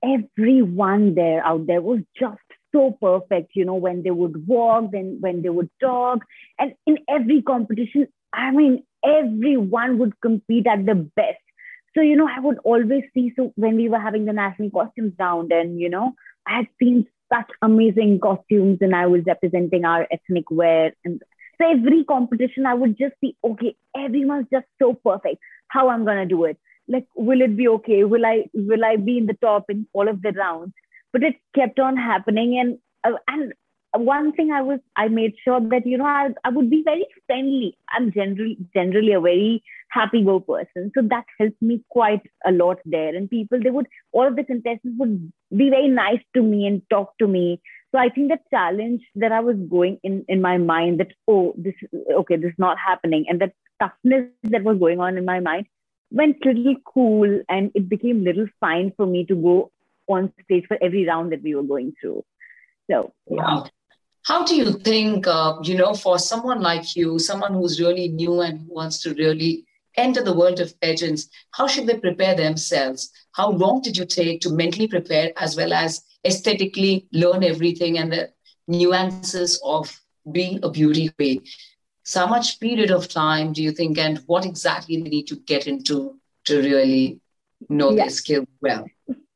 everyone 0.04 1.16
there 1.16 1.46
out 1.46 1.68
there 1.68 1.82
was 1.82 2.00
just 2.20 2.42
so 2.74 2.98
perfect 3.00 3.52
you 3.56 3.64
know 3.64 3.76
when 3.76 4.02
they 4.04 4.12
would 4.12 4.48
walk 4.48 4.92
then 4.92 5.18
when 5.22 5.42
they 5.44 5.50
would 5.50 5.70
talk. 5.80 6.20
And 6.58 6.74
in 6.88 6.98
every 7.08 7.42
competition 7.42 8.08
i 8.34 8.52
mean 8.52 8.84
everyone 9.06 10.00
would 10.00 10.20
compete 10.20 10.66
at 10.66 10.86
the 10.86 10.96
best 10.96 11.43
so, 11.96 12.02
you 12.02 12.16
know, 12.16 12.28
I 12.28 12.40
would 12.40 12.58
always 12.64 13.04
see, 13.14 13.34
so 13.36 13.52
when 13.56 13.76
we 13.76 13.90
were 13.90 14.00
having 14.00 14.26
the 14.26 14.34
national 14.34 14.72
costumes 14.72 15.14
round, 15.20 15.52
and, 15.52 15.80
you 15.80 15.90
know, 15.90 16.14
I 16.48 16.58
had 16.58 16.68
seen 16.80 17.08
such 17.32 17.50
amazing 17.62 18.20
costumes 18.20 18.80
and 18.82 18.96
I 18.96 19.08
was 19.08 19.22
representing 19.26 19.86
our 19.86 20.08
ethnic 20.12 20.50
wear. 20.52 20.94
And 21.06 21.22
so 21.60 21.70
every 21.70 22.04
competition, 22.04 22.66
I 22.66 22.74
would 22.74 22.98
just 22.98 23.16
see, 23.22 23.36
okay, 23.44 23.76
everyone's 23.96 24.48
just 24.52 24.66
so 24.82 24.94
perfect. 24.94 25.38
How 25.68 25.90
I'm 25.90 26.06
going 26.06 26.18
to 26.18 26.26
do 26.26 26.46
it. 26.46 26.58
Like, 26.88 27.08
will 27.16 27.42
it 27.42 27.56
be 27.56 27.68
okay? 27.68 28.04
Will 28.04 28.26
I, 28.26 28.46
will 28.54 28.84
I 28.84 28.98
be 28.98 29.18
in 29.18 29.26
the 29.26 29.36
top 29.36 29.70
in 29.70 29.88
all 29.94 30.08
of 30.10 30.22
the 30.22 30.32
rounds? 30.32 30.74
But 31.12 31.24
it 31.24 31.36
kept 31.56 31.80
on 31.80 31.96
happening. 31.96 32.60
And, 32.60 32.80
uh, 33.04 33.18
and 33.28 33.54
one 33.96 34.34
thing 34.34 34.52
I 34.52 34.62
was 34.62 34.80
I 34.96 35.08
made 35.08 35.36
sure 35.44 35.60
that 35.60 35.86
you 35.86 35.98
know 35.98 36.06
I, 36.06 36.30
I 36.44 36.50
would 36.50 36.70
be 36.70 36.82
very 36.84 37.06
friendly. 37.28 37.78
I'm 37.90 38.12
generally 38.12 38.58
generally 38.74 39.14
a 39.14 39.22
very 39.22 39.64
happy 39.90 40.24
go 40.24 40.40
person, 40.40 40.92
so 40.96 41.02
that 41.10 41.26
helped 41.40 41.62
me 41.62 41.84
quite 41.90 42.22
a 42.46 42.52
lot 42.52 42.80
there. 42.86 43.16
And 43.16 43.30
people 43.30 43.60
they 43.62 43.70
would 43.70 43.88
all 44.12 44.28
of 44.28 44.36
the 44.36 44.44
contestants 44.44 44.98
would 44.98 45.32
be 45.56 45.70
very 45.70 45.88
nice 45.88 46.22
to 46.34 46.42
me 46.42 46.66
and 46.66 46.82
talk 46.90 47.18
to 47.20 47.28
me. 47.28 47.62
So 47.92 48.00
I 48.00 48.10
think 48.10 48.30
the 48.30 48.40
challenge 48.50 49.04
that 49.16 49.32
I 49.32 49.42
was 49.42 49.58
going 49.70 50.00
in 50.04 50.26
in 50.28 50.42
my 50.42 50.58
mind 50.58 51.00
that 51.00 51.14
oh 51.28 51.54
this 51.58 51.76
okay 52.12 52.38
this 52.38 52.52
is 52.52 52.60
not 52.60 52.78
happening 52.80 53.26
and 53.30 53.40
that 53.42 53.54
toughness 53.80 54.26
that 54.44 54.64
was 54.64 54.80
going 54.80 55.00
on 55.00 55.18
in 55.18 55.26
my 55.26 55.40
mind 55.40 55.68
went 56.12 56.44
little 56.46 56.76
cool 56.86 57.42
and 57.50 57.72
it 57.74 57.90
became 57.90 58.24
little 58.24 58.48
fine 58.60 58.92
for 58.96 59.06
me 59.06 59.26
to 59.26 59.36
go 59.36 59.72
on 60.08 60.32
stage 60.44 60.66
for 60.68 60.78
every 60.82 61.06
round 61.08 61.32
that 61.32 61.42
we 61.42 61.56
were 61.56 61.64
going 61.64 61.94
through 62.00 62.24
So, 62.90 63.14
yeah. 63.30 63.42
Wow. 63.44 63.70
How 64.24 64.46
do 64.46 64.56
you 64.56 64.74
think, 64.74 65.28
uh, 65.28 65.58
you 65.64 65.76
know, 65.76 65.94
for 65.94 66.18
someone 66.18 66.62
like 66.62 66.96
you, 66.96 67.20
someone 67.20 67.54
who's 67.54 67.80
really 67.80 68.08
new 68.08 68.42
and 68.42 68.66
wants 68.68 69.02
to 69.04 69.14
really 69.16 69.66
enter 69.98 70.24
the 70.24 70.34
world 70.34 70.60
of 70.60 70.80
pageants, 70.80 71.28
how 71.52 71.68
should 71.68 71.88
they 71.88 71.98
prepare 71.98 72.34
themselves? 72.34 73.12
How 73.34 73.52
long 73.52 73.82
did 73.82 73.98
you 73.98 74.06
take 74.06 74.42
to 74.42 74.54
mentally 74.54 74.88
prepare 74.88 75.32
as 75.38 75.58
well 75.58 75.74
as 75.74 76.02
aesthetically 76.26 77.08
learn 77.12 77.44
everything 77.44 77.98
and 77.98 78.12
the 78.12 78.32
nuances 78.68 79.62
of 79.64 80.00
being 80.32 80.64
a 80.64 80.70
beauty 80.70 81.10
queen? 81.10 81.44
So 82.06 82.22
how 82.22 82.28
much 82.28 82.60
period 82.62 82.92
of 82.92 83.10
time 83.10 83.54
do 83.54 83.62
you 83.62 83.72
think 83.72 83.98
and 83.98 84.20
what 84.26 84.46
exactly 84.46 85.02
they 85.02 85.10
need 85.10 85.28
to 85.28 85.36
get 85.36 85.68
into 85.68 86.20
to 86.46 86.62
really 86.62 87.20
know 87.70 87.92
yeah. 87.92 88.04
their 88.04 88.10
skill 88.10 88.46
well? 88.62 88.86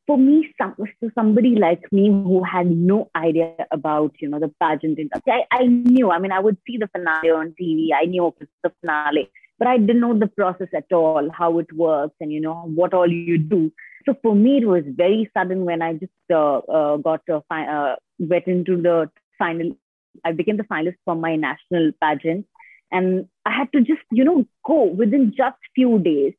For 0.08 0.18
me, 0.18 0.50
some, 0.58 0.74
so 0.78 1.10
somebody 1.14 1.56
like 1.56 1.82
me 1.92 2.08
who 2.08 2.42
had 2.42 2.72
no 2.72 3.10
idea 3.14 3.54
about, 3.72 4.16
you 4.20 4.30
know, 4.30 4.40
the 4.40 4.54
pageant 4.60 4.98
industry, 4.98 5.34
I, 5.34 5.44
I 5.52 5.66
knew, 5.66 6.12
I 6.12 6.20
mean, 6.20 6.32
I 6.32 6.40
would 6.40 6.58
see 6.66 6.78
the 6.78 6.88
finale 6.88 7.30
on 7.30 7.54
TV. 7.62 7.90
I 7.94 8.06
knew 8.06 8.28
it 8.28 8.36
was 8.40 8.48
the 8.64 8.72
finale 8.80 9.30
but 9.60 9.68
I 9.68 9.78
didn't 9.78 10.02
know 10.02 10.18
the 10.18 10.28
process 10.28 10.68
at 10.76 10.92
all, 10.92 11.30
how 11.32 11.60
it 11.60 11.72
works, 11.74 12.16
and 12.20 12.32
you 12.32 12.40
know 12.40 12.64
what 12.76 12.94
all 12.94 13.12
you 13.12 13.38
do. 13.38 13.72
So 14.06 14.16
for 14.22 14.36
me, 14.36 14.58
it 14.58 14.68
was 14.68 14.84
very 14.88 15.30
sudden 15.36 15.66
when 15.66 15.82
I 15.82 15.94
just 15.94 16.12
uh, 16.32 16.60
uh, 16.60 16.98
got 16.98 17.22
to 17.28 17.44
uh, 17.52 17.96
went 18.20 18.48
into 18.48 18.82
the 18.82 19.10
final. 19.38 19.76
I 20.24 20.32
became 20.32 20.58
the 20.58 20.64
finalist 20.64 20.98
for 21.06 21.16
my 21.16 21.36
national 21.36 21.92
pageant, 22.02 22.46
and 22.92 23.28
I 23.46 23.52
had 23.52 23.72
to 23.74 23.82
just 23.82 24.02
you 24.12 24.24
know 24.24 24.46
go 24.66 24.84
within 24.84 25.34
just 25.36 25.58
few 25.76 26.00
days. 26.00 26.34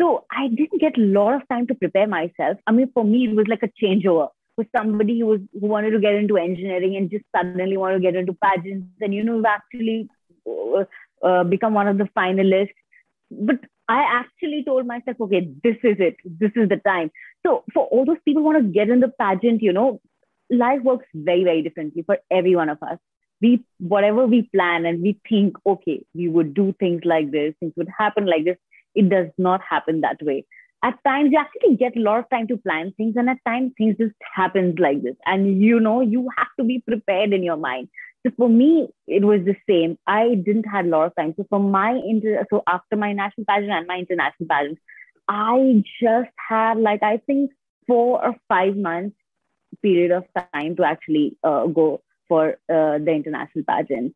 So 0.00 0.24
I 0.30 0.48
didn't 0.48 0.80
get 0.80 0.98
a 0.98 1.00
lot 1.00 1.34
of 1.34 1.48
time 1.48 1.66
to 1.68 1.74
prepare 1.74 2.06
myself. 2.06 2.58
I 2.66 2.72
mean, 2.72 2.90
for 2.92 3.04
me, 3.04 3.28
it 3.28 3.36
was 3.36 3.46
like 3.48 3.62
a 3.62 3.84
changeover 3.84 4.28
for 4.56 4.64
somebody 4.76 5.20
who 5.20 5.26
was 5.26 5.40
who 5.58 5.66
wanted 5.66 5.90
to 5.90 6.00
get 6.00 6.14
into 6.14 6.36
engineering 6.36 6.96
and 6.96 7.10
just 7.10 7.24
suddenly 7.34 7.76
wanted 7.76 7.96
to 7.96 8.00
get 8.00 8.16
into 8.16 8.34
pageants, 8.34 8.88
and 9.00 9.14
you 9.14 9.22
know, 9.22 9.42
actually 9.46 10.08
uh, 10.46 10.84
uh, 11.26 11.44
become 11.44 11.74
one 11.74 11.88
of 11.88 11.98
the 11.98 12.08
finalists. 12.16 12.74
But 13.30 13.60
I 13.88 14.02
actually 14.20 14.64
told 14.64 14.86
myself, 14.86 15.20
okay, 15.20 15.48
this 15.62 15.76
is 15.82 15.96
it. 15.98 16.16
This 16.24 16.52
is 16.56 16.68
the 16.68 16.80
time. 16.86 17.10
So 17.44 17.64
for 17.74 17.86
all 17.86 18.04
those 18.04 18.22
people 18.24 18.42
who 18.42 18.46
want 18.46 18.58
to 18.62 18.72
get 18.72 18.88
in 18.88 19.00
the 19.00 19.08
pageant, 19.08 19.62
you 19.62 19.72
know, 19.72 20.00
life 20.50 20.82
works 20.82 21.06
very, 21.14 21.44
very 21.44 21.62
differently 21.62 22.02
for 22.02 22.18
every 22.30 22.54
one 22.56 22.68
of 22.68 22.82
us. 22.82 22.98
We, 23.40 23.64
whatever 23.78 24.26
we 24.26 24.42
plan 24.54 24.86
and 24.86 25.02
we 25.02 25.18
think, 25.28 25.56
okay, 25.66 26.04
we 26.14 26.28
would 26.28 26.54
do 26.54 26.74
things 26.78 27.02
like 27.04 27.32
this, 27.32 27.54
things 27.58 27.72
would 27.76 27.88
happen 27.98 28.26
like 28.26 28.44
this. 28.44 28.56
It 28.94 29.08
does 29.08 29.28
not 29.38 29.60
happen 29.68 30.00
that 30.00 30.22
way. 30.22 30.44
At 30.84 30.98
times, 31.04 31.30
you 31.32 31.38
actually 31.38 31.76
get 31.76 31.96
a 31.96 32.00
lot 32.00 32.18
of 32.18 32.28
time 32.30 32.48
to 32.48 32.56
plan 32.56 32.92
things, 32.96 33.14
and 33.16 33.30
at 33.30 33.38
times, 33.46 33.72
things 33.78 33.96
just 33.98 34.14
happens 34.34 34.78
like 34.78 35.02
this. 35.02 35.14
And 35.26 35.62
you 35.62 35.78
know, 35.78 36.00
you 36.00 36.28
have 36.36 36.48
to 36.58 36.64
be 36.64 36.80
prepared 36.80 37.32
in 37.32 37.42
your 37.42 37.56
mind. 37.56 37.88
So 38.26 38.32
for 38.36 38.48
me, 38.48 38.88
it 39.06 39.24
was 39.24 39.40
the 39.44 39.56
same. 39.68 39.98
I 40.06 40.34
didn't 40.34 40.64
have 40.64 40.86
a 40.86 40.88
lot 40.88 41.06
of 41.06 41.14
time. 41.16 41.34
So 41.36 41.46
for 41.48 41.60
my 41.60 41.92
inter, 41.92 42.44
so 42.50 42.62
after 42.66 42.96
my 42.96 43.12
national 43.12 43.46
pageant 43.48 43.72
and 43.72 43.86
my 43.86 43.98
international 43.98 44.48
pageant, 44.48 44.78
I 45.28 45.82
just 46.00 46.30
had 46.48 46.78
like 46.78 47.02
I 47.02 47.18
think 47.18 47.50
four 47.86 48.24
or 48.24 48.34
five 48.48 48.76
months 48.76 49.16
period 49.82 50.12
of 50.12 50.24
time 50.52 50.76
to 50.76 50.84
actually 50.84 51.36
uh, 51.42 51.66
go 51.66 52.02
for 52.28 52.50
uh, 52.68 52.98
the 52.98 53.10
international 53.12 53.64
pageant. 53.68 54.14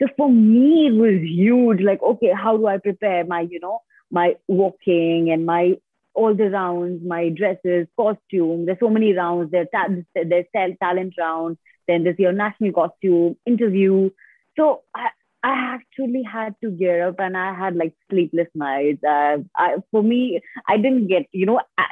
So 0.00 0.08
for 0.16 0.30
me, 0.30 0.88
it 0.88 0.94
was 0.94 1.20
huge. 1.22 1.80
Like, 1.80 2.02
okay, 2.02 2.32
how 2.32 2.56
do 2.56 2.66
I 2.66 2.78
prepare 2.78 3.24
my, 3.24 3.40
you 3.42 3.60
know, 3.60 3.80
my 4.12 4.36
walking 4.46 5.30
and 5.30 5.44
my 5.44 5.76
all 6.14 6.34
the 6.34 6.50
rounds, 6.50 7.02
my 7.04 7.30
dresses, 7.30 7.86
costume. 7.96 8.66
There's 8.66 8.78
so 8.78 8.90
many 8.90 9.14
rounds. 9.14 9.50
There's, 9.50 9.68
ta- 9.74 9.88
there's 10.14 10.44
talent 10.52 11.14
round. 11.18 11.56
Then 11.88 12.04
there's 12.04 12.18
your 12.18 12.32
national 12.32 12.72
costume 12.72 13.36
interview. 13.46 14.10
So 14.56 14.82
I, 14.94 15.08
I 15.42 15.74
actually 15.74 16.22
had 16.22 16.54
to 16.62 16.70
gear 16.70 17.08
up 17.08 17.16
and 17.18 17.36
I 17.36 17.54
had 17.54 17.76
like 17.76 17.94
sleepless 18.10 18.48
nights. 18.54 19.02
Uh, 19.02 19.38
I, 19.56 19.76
for 19.90 20.02
me, 20.02 20.40
I 20.68 20.76
didn't 20.76 21.08
get, 21.08 21.26
you 21.32 21.46
know, 21.46 21.60
I, 21.78 21.86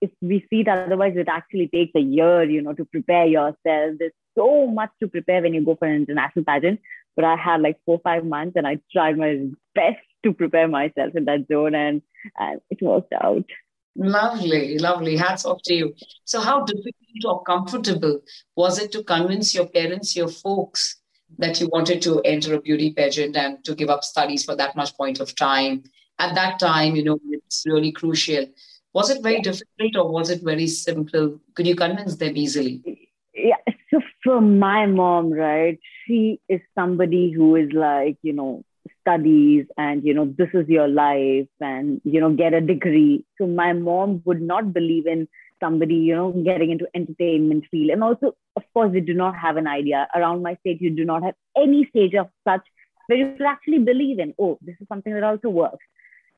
if 0.00 0.10
we 0.22 0.46
see 0.48 0.60
it 0.60 0.68
otherwise, 0.68 1.14
it 1.16 1.28
actually 1.28 1.68
takes 1.68 1.92
a 1.96 2.00
year, 2.00 2.44
you 2.44 2.62
know, 2.62 2.72
to 2.74 2.84
prepare 2.84 3.26
yourself. 3.26 3.56
There's 3.64 4.12
so 4.36 4.66
much 4.68 4.90
to 5.00 5.08
prepare 5.08 5.42
when 5.42 5.54
you 5.54 5.64
go 5.64 5.74
for 5.74 5.88
an 5.88 5.96
international 5.96 6.44
pageant. 6.44 6.80
But 7.16 7.24
I 7.24 7.34
had 7.36 7.62
like 7.62 7.78
four, 7.84 8.00
five 8.04 8.24
months 8.24 8.56
and 8.56 8.66
I 8.66 8.78
tried 8.92 9.18
my 9.18 9.48
best 9.74 9.98
to 10.26 10.34
prepare 10.34 10.68
myself 10.68 11.14
in 11.14 11.24
that 11.26 11.46
zone 11.48 11.74
and, 11.74 12.02
and 12.36 12.60
it 12.70 12.82
worked 12.82 13.12
out. 13.12 13.44
Lovely, 13.96 14.78
lovely. 14.78 15.16
Hats 15.16 15.46
off 15.46 15.62
to 15.64 15.74
you. 15.74 15.94
So, 16.24 16.40
how 16.40 16.64
difficult 16.64 17.24
or 17.24 17.42
comfortable 17.44 18.20
was 18.54 18.78
it 18.78 18.92
to 18.92 19.02
convince 19.02 19.54
your 19.54 19.66
parents, 19.66 20.14
your 20.14 20.28
folks, 20.28 21.00
that 21.38 21.60
you 21.60 21.68
wanted 21.72 22.02
to 22.02 22.20
enter 22.22 22.54
a 22.54 22.60
beauty 22.60 22.92
pageant 22.92 23.36
and 23.36 23.64
to 23.64 23.74
give 23.74 23.88
up 23.88 24.04
studies 24.04 24.44
for 24.44 24.54
that 24.56 24.76
much 24.76 24.94
point 24.96 25.20
of 25.20 25.34
time? 25.34 25.84
At 26.18 26.34
that 26.34 26.58
time, 26.58 26.96
you 26.96 27.04
know, 27.04 27.18
it's 27.30 27.64
really 27.66 27.92
crucial. 27.92 28.46
Was 28.92 29.08
it 29.10 29.22
very 29.22 29.40
difficult 29.40 29.96
or 29.96 30.10
was 30.10 30.28
it 30.30 30.42
very 30.42 30.66
simple? 30.66 31.40
Could 31.54 31.66
you 31.66 31.76
convince 31.76 32.16
them 32.16 32.36
easily? 32.36 32.82
Yeah. 33.34 33.56
So, 33.90 34.00
for 34.24 34.40
my 34.40 34.86
mom, 34.86 35.32
right, 35.32 35.78
she 36.06 36.40
is 36.48 36.60
somebody 36.74 37.30
who 37.30 37.56
is 37.56 37.70
like, 37.72 38.18
you 38.22 38.32
know, 38.32 38.64
studies 39.06 39.66
and 39.76 40.04
you 40.04 40.12
know 40.14 40.26
this 40.38 40.48
is 40.52 40.68
your 40.68 40.88
life 40.88 41.48
and 41.60 42.00
you 42.04 42.20
know 42.20 42.32
get 42.32 42.54
a 42.54 42.60
degree. 42.60 43.24
So 43.38 43.46
my 43.46 43.72
mom 43.72 44.22
would 44.24 44.42
not 44.42 44.72
believe 44.72 45.06
in 45.06 45.28
somebody 45.60 45.94
you 45.94 46.14
know 46.14 46.32
getting 46.44 46.70
into 46.70 46.88
entertainment 46.94 47.64
field. 47.70 47.90
And 47.90 48.02
also 48.02 48.34
of 48.56 48.62
course 48.74 48.92
they 48.92 49.00
do 49.00 49.14
not 49.14 49.36
have 49.36 49.56
an 49.56 49.66
idea. 49.66 50.08
Around 50.14 50.42
my 50.42 50.56
state 50.56 50.80
you 50.80 50.90
do 50.90 51.04
not 51.04 51.22
have 51.22 51.34
any 51.56 51.86
stage 51.90 52.14
of 52.14 52.28
such 52.46 52.62
where 53.06 53.18
you 53.18 53.32
could 53.36 53.46
actually 53.46 53.78
believe 53.78 54.18
in 54.18 54.34
oh 54.38 54.58
this 54.60 54.76
is 54.80 54.88
something 54.88 55.14
that 55.14 55.24
also 55.24 55.48
works. 55.48 55.84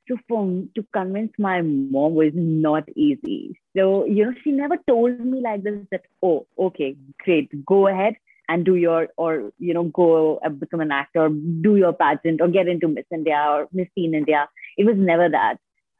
So 0.08 0.16
for 0.26 0.44
to 0.74 0.86
convince 0.92 1.32
my 1.38 1.60
mom 1.60 2.14
was 2.14 2.32
not 2.34 2.88
easy. 2.96 3.58
So 3.76 4.04
you 4.04 4.26
know 4.26 4.34
she 4.44 4.52
never 4.52 4.76
told 4.86 5.20
me 5.20 5.40
like 5.40 5.62
this 5.62 5.80
that 5.90 6.02
oh 6.22 6.46
okay 6.58 6.96
great 7.24 7.64
go 7.64 7.86
ahead 7.88 8.14
and 8.48 8.64
do 8.64 8.74
your 8.74 9.08
or 9.16 9.52
you 9.58 9.74
know 9.74 9.84
go 9.84 10.40
become 10.58 10.80
an 10.80 10.90
actor 10.90 11.28
do 11.60 11.76
your 11.76 11.92
pageant 11.92 12.40
or 12.40 12.48
get 12.48 12.68
into 12.68 12.88
miss 12.88 13.04
india 13.12 13.44
or 13.48 13.68
miss 13.72 13.88
teen 13.94 14.14
india. 14.14 14.48
It 14.76 14.86
was 14.86 14.96
never 14.96 15.28
that. 15.28 15.56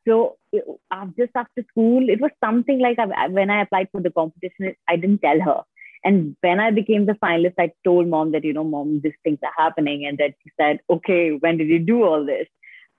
So 0.06 0.36
it, 0.52 0.64
just 1.18 1.32
after 1.34 1.64
school 1.70 2.08
it 2.08 2.20
was 2.20 2.30
something 2.42 2.80
like 2.80 2.98
I, 2.98 3.28
when 3.28 3.50
i 3.50 3.62
applied 3.62 3.88
for 3.92 4.00
the 4.00 4.10
competition 4.10 4.74
i 4.88 4.96
didn't 4.96 5.20
tell 5.20 5.40
her. 5.40 5.62
And 6.04 6.36
when 6.40 6.60
i 6.60 6.70
became 6.70 7.06
the 7.06 7.18
finalist 7.24 7.54
i 7.58 7.72
told 7.84 8.08
mom 8.08 8.32
that 8.32 8.44
you 8.44 8.52
know 8.52 8.64
mom 8.64 9.00
these 9.02 9.20
things 9.22 9.38
are 9.42 9.64
happening 9.64 10.06
and 10.06 10.18
that 10.18 10.34
she 10.42 10.50
said 10.60 10.80
okay 10.88 11.30
when 11.32 11.58
did 11.58 11.68
you 11.68 11.78
do 11.78 12.02
all 12.04 12.24
this? 12.24 12.46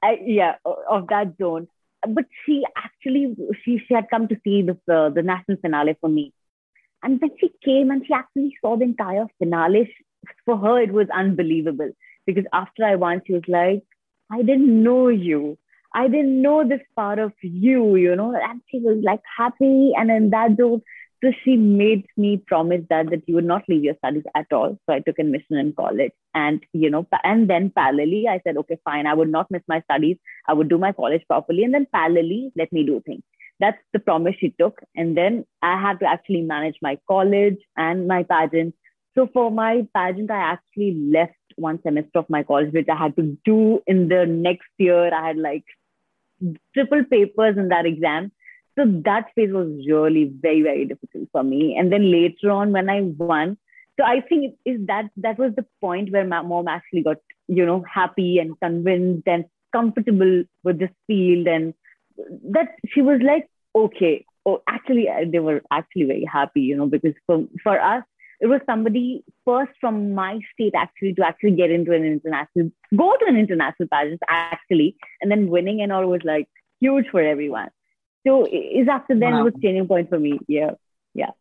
I, 0.03 0.19
yeah 0.23 0.55
of 0.65 1.07
that 1.07 1.35
zone. 1.41 1.67
But 2.07 2.25
she 2.45 2.63
actually 2.77 3.35
she, 3.63 3.81
she 3.85 3.93
had 3.93 4.09
come 4.09 4.27
to 4.29 4.37
see 4.43 4.61
the, 4.61 4.77
uh, 4.93 5.09
the 5.09 5.21
national 5.21 5.57
finale 5.57 5.97
for 5.99 6.09
me 6.09 6.33
and 7.03 7.21
when 7.21 7.31
she 7.39 7.51
came 7.63 7.91
and 7.91 8.05
she 8.05 8.13
actually 8.13 8.55
saw 8.61 8.77
the 8.77 8.85
entire 8.85 9.25
finale, 9.37 9.93
for 10.45 10.57
her 10.57 10.81
it 10.81 10.91
was 10.91 11.07
unbelievable 11.13 11.91
because 12.25 12.45
after 12.53 12.83
I 12.85 12.95
won, 12.95 13.21
she 13.25 13.33
was 13.33 13.43
like, 13.47 13.83
I 14.31 14.41
didn't 14.41 14.83
know 14.83 15.07
you. 15.07 15.57
I 15.93 16.07
didn't 16.07 16.41
know 16.41 16.67
this 16.67 16.81
part 16.95 17.17
of 17.17 17.33
you, 17.41 17.95
you 17.95 18.15
know, 18.15 18.35
and 18.35 18.61
she 18.69 18.79
was 18.79 18.99
like 19.03 19.21
happy. 19.37 19.93
And 19.97 20.11
in 20.11 20.29
that 20.29 20.55
zone, 20.57 20.83
so 21.23 21.31
she 21.43 21.57
made 21.57 22.05
me 22.15 22.37
promise 22.37 22.81
that 22.89 23.09
that 23.09 23.23
you 23.27 23.35
would 23.35 23.45
not 23.45 23.63
leave 23.67 23.83
your 23.83 23.95
studies 23.95 24.23
at 24.35 24.53
all. 24.53 24.77
So 24.85 24.93
I 24.93 24.99
took 24.99 25.19
admission 25.19 25.57
in 25.57 25.73
college, 25.73 26.11
and 26.33 26.63
you 26.71 26.89
know, 26.89 27.07
and 27.23 27.49
then 27.49 27.71
parallelly, 27.71 28.27
I 28.29 28.39
said, 28.45 28.55
okay, 28.57 28.77
fine, 28.85 29.07
I 29.07 29.15
would 29.15 29.29
not 29.29 29.51
miss 29.51 29.63
my 29.67 29.81
studies. 29.81 30.17
I 30.47 30.53
would 30.53 30.69
do 30.69 30.77
my 30.77 30.93
college 30.93 31.23
properly, 31.27 31.63
and 31.63 31.73
then 31.73 31.87
parallelly, 31.93 32.51
let 32.55 32.71
me 32.71 32.85
do 32.85 33.01
things 33.05 33.23
that's 33.59 33.77
the 33.93 33.99
promise 33.99 34.35
she 34.39 34.53
took. 34.59 34.81
And 34.95 35.17
then 35.17 35.45
I 35.61 35.79
had 35.79 35.99
to 35.99 36.05
actually 36.05 36.41
manage 36.41 36.77
my 36.81 36.97
college 37.07 37.57
and 37.75 38.07
my 38.07 38.23
pageant. 38.23 38.75
So 39.15 39.27
for 39.33 39.51
my 39.51 39.87
pageant, 39.93 40.31
I 40.31 40.53
actually 40.53 40.95
left 41.11 41.33
one 41.55 41.81
semester 41.81 42.19
of 42.19 42.29
my 42.29 42.43
college, 42.43 42.73
which 42.73 42.87
I 42.89 42.95
had 42.95 43.15
to 43.17 43.37
do 43.43 43.81
in 43.85 44.07
the 44.07 44.25
next 44.25 44.69
year. 44.77 45.13
I 45.13 45.27
had 45.27 45.37
like 45.37 45.65
triple 46.73 47.03
papers 47.03 47.57
in 47.57 47.69
that 47.69 47.85
exam. 47.85 48.31
So 48.77 48.85
that 49.03 49.25
phase 49.35 49.51
was 49.51 49.67
really 49.85 50.31
very, 50.39 50.61
very 50.61 50.85
difficult 50.85 51.27
for 51.33 51.43
me. 51.43 51.75
And 51.77 51.91
then 51.91 52.11
later 52.11 52.49
on, 52.51 52.71
when 52.71 52.89
I 52.89 53.01
won, 53.01 53.57
so 53.99 54.05
I 54.05 54.21
think 54.21 54.55
is 54.65 54.79
that 54.87 55.09
that 55.17 55.37
was 55.37 55.51
the 55.55 55.65
point 55.81 56.13
where 56.13 56.25
my 56.25 56.41
mom 56.41 56.69
actually 56.69 57.03
got, 57.03 57.17
you 57.49 57.65
know, 57.65 57.83
happy 57.93 58.39
and 58.39 58.57
convinced 58.61 59.27
and 59.27 59.43
comfortable 59.73 60.43
with 60.63 60.79
this 60.79 60.91
field 61.07 61.47
and 61.47 61.73
that 62.51 62.75
she 62.87 63.01
was 63.01 63.19
like, 63.23 63.47
okay. 63.75 64.25
Oh, 64.45 64.61
actually, 64.67 65.09
uh, 65.09 65.25
they 65.29 65.39
were 65.39 65.61
actually 65.71 66.05
very 66.05 66.25
happy, 66.25 66.61
you 66.61 66.75
know, 66.75 66.87
because 66.87 67.13
for, 67.27 67.45
for 67.61 67.79
us, 67.79 68.03
it 68.39 68.47
was 68.47 68.61
somebody 68.65 69.23
first 69.43 69.71
from 69.81 70.13
my 70.13 70.39
state 70.53 70.73
actually 70.75 71.13
to 71.15 71.25
actually 71.25 71.51
get 71.51 71.71
into 71.71 71.93
an 71.93 72.05
international, 72.05 72.71
go 72.95 73.15
to 73.19 73.25
an 73.27 73.35
international 73.35 73.89
pageant 73.91 74.21
actually, 74.29 74.95
and 75.21 75.29
then 75.29 75.49
winning 75.49 75.81
and 75.81 75.91
all 75.91 76.07
was 76.07 76.21
like 76.23 76.47
huge 76.79 77.05
for 77.11 77.21
everyone. 77.21 77.69
So 78.25 78.45
is 78.45 78.87
after 78.89 79.19
then 79.19 79.33
wow. 79.33 79.41
it 79.41 79.43
was 79.43 79.53
changing 79.61 79.87
point 79.87 80.09
for 80.09 80.19
me. 80.19 80.39
Yeah, 80.47 80.71
yeah. 81.13 81.31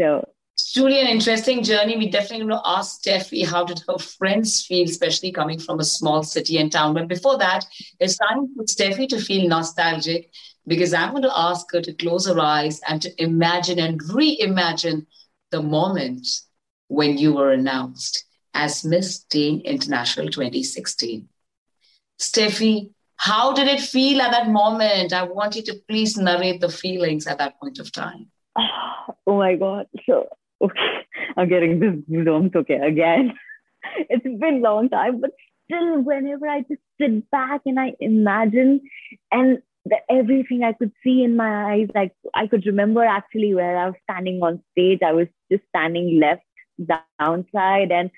So 0.00 0.28
truly 0.72 1.00
an 1.00 1.06
interesting 1.06 1.62
journey. 1.62 1.96
We 1.96 2.08
definitely 2.08 2.46
going 2.46 2.60
to 2.60 2.62
ask 2.64 3.02
Steffi 3.02 3.46
how 3.46 3.64
did 3.64 3.82
her 3.88 3.98
friends 3.98 4.64
feel, 4.64 4.84
especially 4.84 5.32
coming 5.32 5.58
from 5.58 5.80
a 5.80 5.84
small 5.84 6.22
city 6.22 6.58
and 6.58 6.72
town. 6.72 6.94
But 6.94 7.08
before 7.08 7.38
that, 7.38 7.64
it's 8.00 8.16
time 8.16 8.54
for 8.54 8.64
Steffi 8.64 9.08
to 9.08 9.20
feel 9.20 9.48
nostalgic 9.48 10.30
because 10.66 10.94
I'm 10.94 11.10
going 11.10 11.22
to 11.22 11.38
ask 11.38 11.70
her 11.72 11.80
to 11.80 11.92
close 11.92 12.26
her 12.26 12.38
eyes 12.38 12.80
and 12.88 13.02
to 13.02 13.22
imagine 13.22 13.78
and 13.78 14.00
reimagine 14.00 15.06
the 15.50 15.62
moment 15.62 16.26
when 16.88 17.18
you 17.18 17.34
were 17.34 17.52
announced 17.52 18.24
as 18.54 18.84
Miss 18.84 19.24
Teen 19.24 19.60
International 19.60 20.28
2016. 20.28 21.28
Steffi, 22.18 22.90
how 23.16 23.52
did 23.52 23.68
it 23.68 23.80
feel 23.80 24.20
at 24.20 24.30
that 24.30 24.48
moment? 24.48 25.12
I 25.12 25.24
want 25.24 25.56
you 25.56 25.62
to 25.62 25.74
please 25.88 26.16
narrate 26.16 26.60
the 26.60 26.68
feelings 26.68 27.26
at 27.26 27.38
that 27.38 27.58
point 27.60 27.78
of 27.78 27.92
time. 27.92 28.30
Oh 29.24 29.36
my 29.36 29.54
God. 29.54 29.86
So, 30.04 30.26
okay, 30.62 31.06
I'm 31.36 31.48
getting 31.48 31.80
this 31.80 31.94
goosebumps. 32.10 32.56
Okay, 32.56 32.78
again. 32.82 33.34
It's 34.08 34.22
been 34.22 34.58
a 34.58 34.68
long 34.68 34.88
time, 34.88 35.20
but 35.20 35.32
still, 35.64 36.00
whenever 36.02 36.48
I 36.48 36.60
just 36.60 36.80
sit 37.00 37.28
back 37.32 37.62
and 37.66 37.80
I 37.80 37.94
imagine 37.98 38.80
and 39.32 39.58
the, 39.84 39.96
everything 40.08 40.62
I 40.62 40.72
could 40.72 40.92
see 41.02 41.24
in 41.24 41.36
my 41.36 41.72
eyes, 41.72 41.88
like 41.94 42.12
I 42.34 42.46
could 42.46 42.64
remember 42.66 43.04
actually 43.04 43.54
where 43.54 43.76
I 43.76 43.86
was 43.86 43.96
standing 44.08 44.40
on 44.42 44.62
stage. 44.72 45.00
I 45.04 45.12
was 45.12 45.26
just 45.50 45.64
standing 45.68 46.20
left 46.20 46.42
downside 47.18 47.90
and 47.90 48.10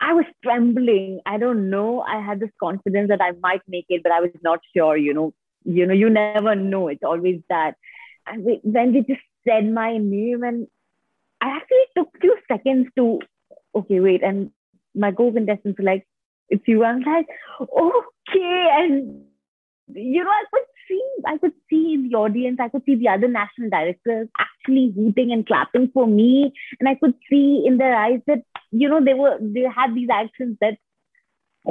I 0.00 0.12
was 0.12 0.26
trembling. 0.42 1.20
I 1.24 1.38
don't 1.38 1.70
know. 1.70 2.02
I 2.02 2.20
had 2.20 2.40
this 2.40 2.50
confidence 2.60 3.08
that 3.08 3.22
I 3.22 3.32
might 3.40 3.62
make 3.66 3.86
it, 3.88 4.02
but 4.02 4.12
I 4.12 4.20
was 4.20 4.30
not 4.42 4.60
sure. 4.76 4.96
You 4.96 5.14
know, 5.14 5.34
you 5.64 5.86
know, 5.86 5.94
you 5.94 6.10
never 6.10 6.54
know. 6.54 6.88
It's 6.88 7.02
always 7.02 7.40
that. 7.48 7.76
And 8.26 8.44
we, 8.44 8.60
when 8.62 8.92
they 8.92 9.00
just 9.00 9.22
said 9.48 9.72
my 9.72 9.96
name, 9.96 10.42
and 10.42 10.66
I 11.40 11.48
actually 11.56 11.86
took 11.96 12.08
a 12.14 12.20
few 12.20 12.36
seconds 12.48 12.88
to, 12.96 13.20
okay, 13.74 14.00
wait. 14.00 14.22
And 14.22 14.50
my 14.94 15.12
co-contestants 15.12 15.78
were 15.78 15.84
like, 15.84 16.06
"It's 16.48 16.66
you." 16.66 16.84
I'm 16.84 17.02
like, 17.02 17.26
okay, 17.60 18.68
and 18.78 19.24
you 19.88 20.24
know, 20.24 20.30
I 20.30 20.44
could 20.52 20.64
see, 20.88 21.02
I 21.26 21.38
could 21.38 21.52
see 21.70 21.94
in 21.94 22.08
the 22.08 22.16
audience, 22.16 22.58
I 22.60 22.68
could 22.68 22.82
see 22.84 22.96
the 22.96 23.08
other 23.08 23.28
national 23.28 23.70
directors 23.70 24.28
actually 24.38 24.92
hooting 24.94 25.32
and 25.32 25.46
clapping 25.46 25.90
for 25.92 26.06
me, 26.06 26.52
and 26.80 26.88
I 26.88 26.94
could 26.94 27.14
see 27.30 27.64
in 27.66 27.78
their 27.78 27.94
eyes 27.94 28.20
that 28.26 28.42
you 28.70 28.88
know 28.88 29.04
they 29.04 29.14
were 29.14 29.38
they 29.40 29.62
had 29.62 29.94
these 29.94 30.08
actions 30.10 30.56
that 30.60 30.78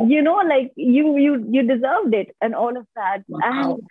you 0.08 0.22
know 0.22 0.36
like 0.36 0.72
you 0.76 1.18
you 1.18 1.46
you 1.50 1.64
deserved 1.64 2.14
it 2.14 2.36
and 2.42 2.56
all 2.56 2.76
of 2.78 2.86
that 2.96 3.24
wow. 3.28 3.40
and 3.44 3.82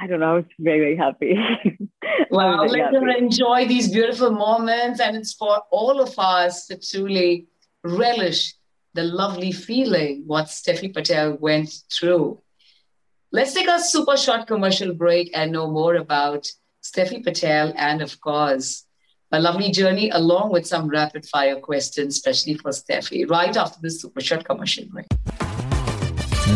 I 0.00 0.06
don't 0.06 0.20
know. 0.20 0.30
I 0.30 0.34
was 0.34 0.44
very, 0.60 0.78
very 0.78 0.96
happy. 0.96 1.34
wow, 2.30 2.64
let's 2.64 2.96
enjoy 3.18 3.66
these 3.66 3.90
beautiful 3.90 4.30
moments. 4.30 5.00
And 5.00 5.16
it's 5.16 5.32
for 5.32 5.62
all 5.70 6.00
of 6.00 6.16
us 6.18 6.66
to 6.66 6.78
truly 6.78 7.48
relish 7.82 8.54
the 8.94 9.02
lovely 9.02 9.50
feeling 9.50 10.22
what 10.26 10.46
Steffi 10.46 10.94
Patel 10.94 11.36
went 11.40 11.72
through. 11.92 12.40
Let's 13.32 13.54
take 13.54 13.68
a 13.68 13.80
super 13.80 14.16
short 14.16 14.46
commercial 14.46 14.94
break 14.94 15.30
and 15.34 15.52
know 15.52 15.70
more 15.70 15.96
about 15.96 16.48
Steffi 16.82 17.22
Patel 17.22 17.72
and, 17.76 18.00
of 18.00 18.20
course, 18.20 18.84
a 19.32 19.40
lovely 19.40 19.70
journey 19.70 20.10
along 20.10 20.52
with 20.52 20.66
some 20.66 20.88
rapid 20.88 21.26
fire 21.26 21.60
questions, 21.60 22.14
especially 22.14 22.54
for 22.54 22.70
Steffi, 22.70 23.28
right 23.28 23.54
after 23.56 23.78
this 23.82 24.00
super 24.00 24.20
short 24.20 24.44
commercial 24.44 24.86
break. 24.86 25.06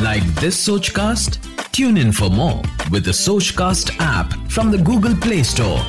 Like 0.00 0.24
this 0.36 0.66
Sochcast? 0.66 1.51
Tune 1.72 1.96
in 1.96 2.12
for 2.12 2.28
more 2.28 2.60
with 2.90 3.02
the 3.02 3.12
Sochcast 3.12 3.96
app 3.98 4.30
from 4.50 4.70
the 4.70 4.76
Google 4.76 5.16
Play 5.16 5.42
Store. 5.42 5.80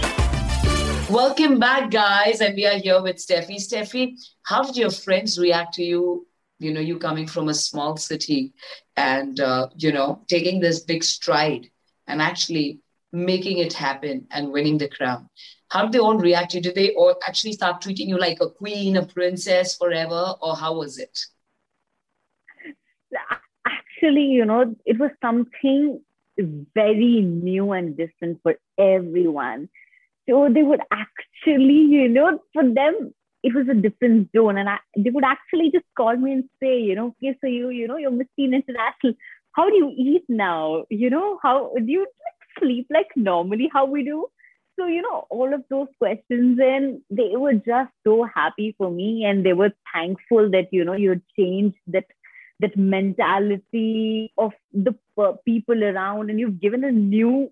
Welcome 1.13 1.59
back, 1.59 1.91
guys, 1.91 2.39
and 2.39 2.55
we 2.55 2.65
are 2.65 2.77
here 2.77 3.01
with 3.01 3.17
Steffi. 3.17 3.57
Steffi, 3.57 4.13
how 4.43 4.63
did 4.63 4.77
your 4.77 4.91
friends 4.91 5.37
react 5.37 5.73
to 5.73 5.83
you? 5.83 6.25
You 6.59 6.73
know, 6.73 6.79
you 6.79 6.97
coming 6.99 7.27
from 7.27 7.49
a 7.49 7.53
small 7.53 7.97
city 7.97 8.53
and, 8.95 9.37
uh, 9.41 9.67
you 9.75 9.91
know, 9.91 10.23
taking 10.29 10.61
this 10.61 10.79
big 10.79 11.03
stride 11.03 11.67
and 12.07 12.21
actually 12.21 12.79
making 13.11 13.57
it 13.57 13.73
happen 13.73 14.25
and 14.31 14.53
winning 14.53 14.77
the 14.77 14.87
crown. 14.87 15.27
How 15.67 15.81
did 15.81 15.91
they 15.91 15.99
all 15.99 16.17
react 16.17 16.51
to 16.51 16.59
you? 16.59 16.63
Did 16.63 16.75
they 16.75 16.91
all 16.91 17.15
actually 17.27 17.51
start 17.51 17.81
treating 17.81 18.07
you 18.07 18.17
like 18.17 18.37
a 18.39 18.49
queen, 18.49 18.95
a 18.95 19.05
princess 19.05 19.75
forever, 19.75 20.35
or 20.41 20.55
how 20.55 20.77
was 20.77 20.97
it? 20.97 21.19
Actually, 24.03 24.25
you 24.25 24.43
know, 24.43 24.75
it 24.85 24.99
was 24.99 25.11
something 25.21 26.01
very 26.37 27.21
new 27.21 27.71
and 27.71 27.95
different 27.95 28.41
for 28.43 28.55
everyone. 28.77 29.69
So 30.29 30.49
they 30.53 30.61
would 30.63 30.81
actually, 30.91 31.83
you 31.83 32.09
know, 32.09 32.39
for 32.51 32.63
them, 32.63 33.13
it 33.43 33.55
was 33.55 33.69
a 33.69 33.73
different 33.73 34.29
zone. 34.35 34.57
And 34.57 34.67
I, 34.67 34.79
they 34.97 35.09
would 35.09 35.23
actually 35.23 35.71
just 35.71 35.85
call 35.95 36.17
me 36.17 36.33
and 36.33 36.43
say, 36.61 36.81
you 36.81 36.95
know, 36.95 37.15
okay, 37.23 37.37
so 37.39 37.47
you, 37.47 37.69
you 37.69 37.87
know, 37.87 37.95
you're 37.95 38.11
Miss 38.11 38.27
Teen 38.35 38.53
International. 38.53 39.13
How 39.53 39.69
do 39.69 39.75
you 39.75 39.93
eat 39.95 40.25
now? 40.27 40.83
You 40.89 41.09
know, 41.09 41.39
how 41.41 41.71
do 41.77 41.85
you 41.89 42.05
sleep 42.59 42.87
like 42.89 43.07
normally 43.15 43.69
how 43.71 43.85
we 43.85 44.03
do? 44.03 44.27
So, 44.77 44.87
you 44.87 45.01
know, 45.01 45.27
all 45.29 45.53
of 45.53 45.63
those 45.69 45.87
questions, 45.97 46.59
and 46.61 46.99
they 47.09 47.37
were 47.37 47.53
just 47.53 47.91
so 48.03 48.27
happy 48.35 48.75
for 48.77 48.91
me. 48.91 49.23
And 49.23 49.45
they 49.45 49.53
were 49.53 49.71
thankful 49.93 50.51
that, 50.51 50.67
you 50.71 50.83
know, 50.83 50.93
you 50.93 51.21
changed 51.37 51.77
that 51.87 52.05
that 52.63 52.77
mentality 52.77 54.31
of 54.37 54.51
the 54.73 54.93
people 55.45 55.83
around 55.83 56.29
and 56.29 56.39
you've 56.39 56.59
given 56.61 56.83
a 56.83 56.91
new 56.91 57.51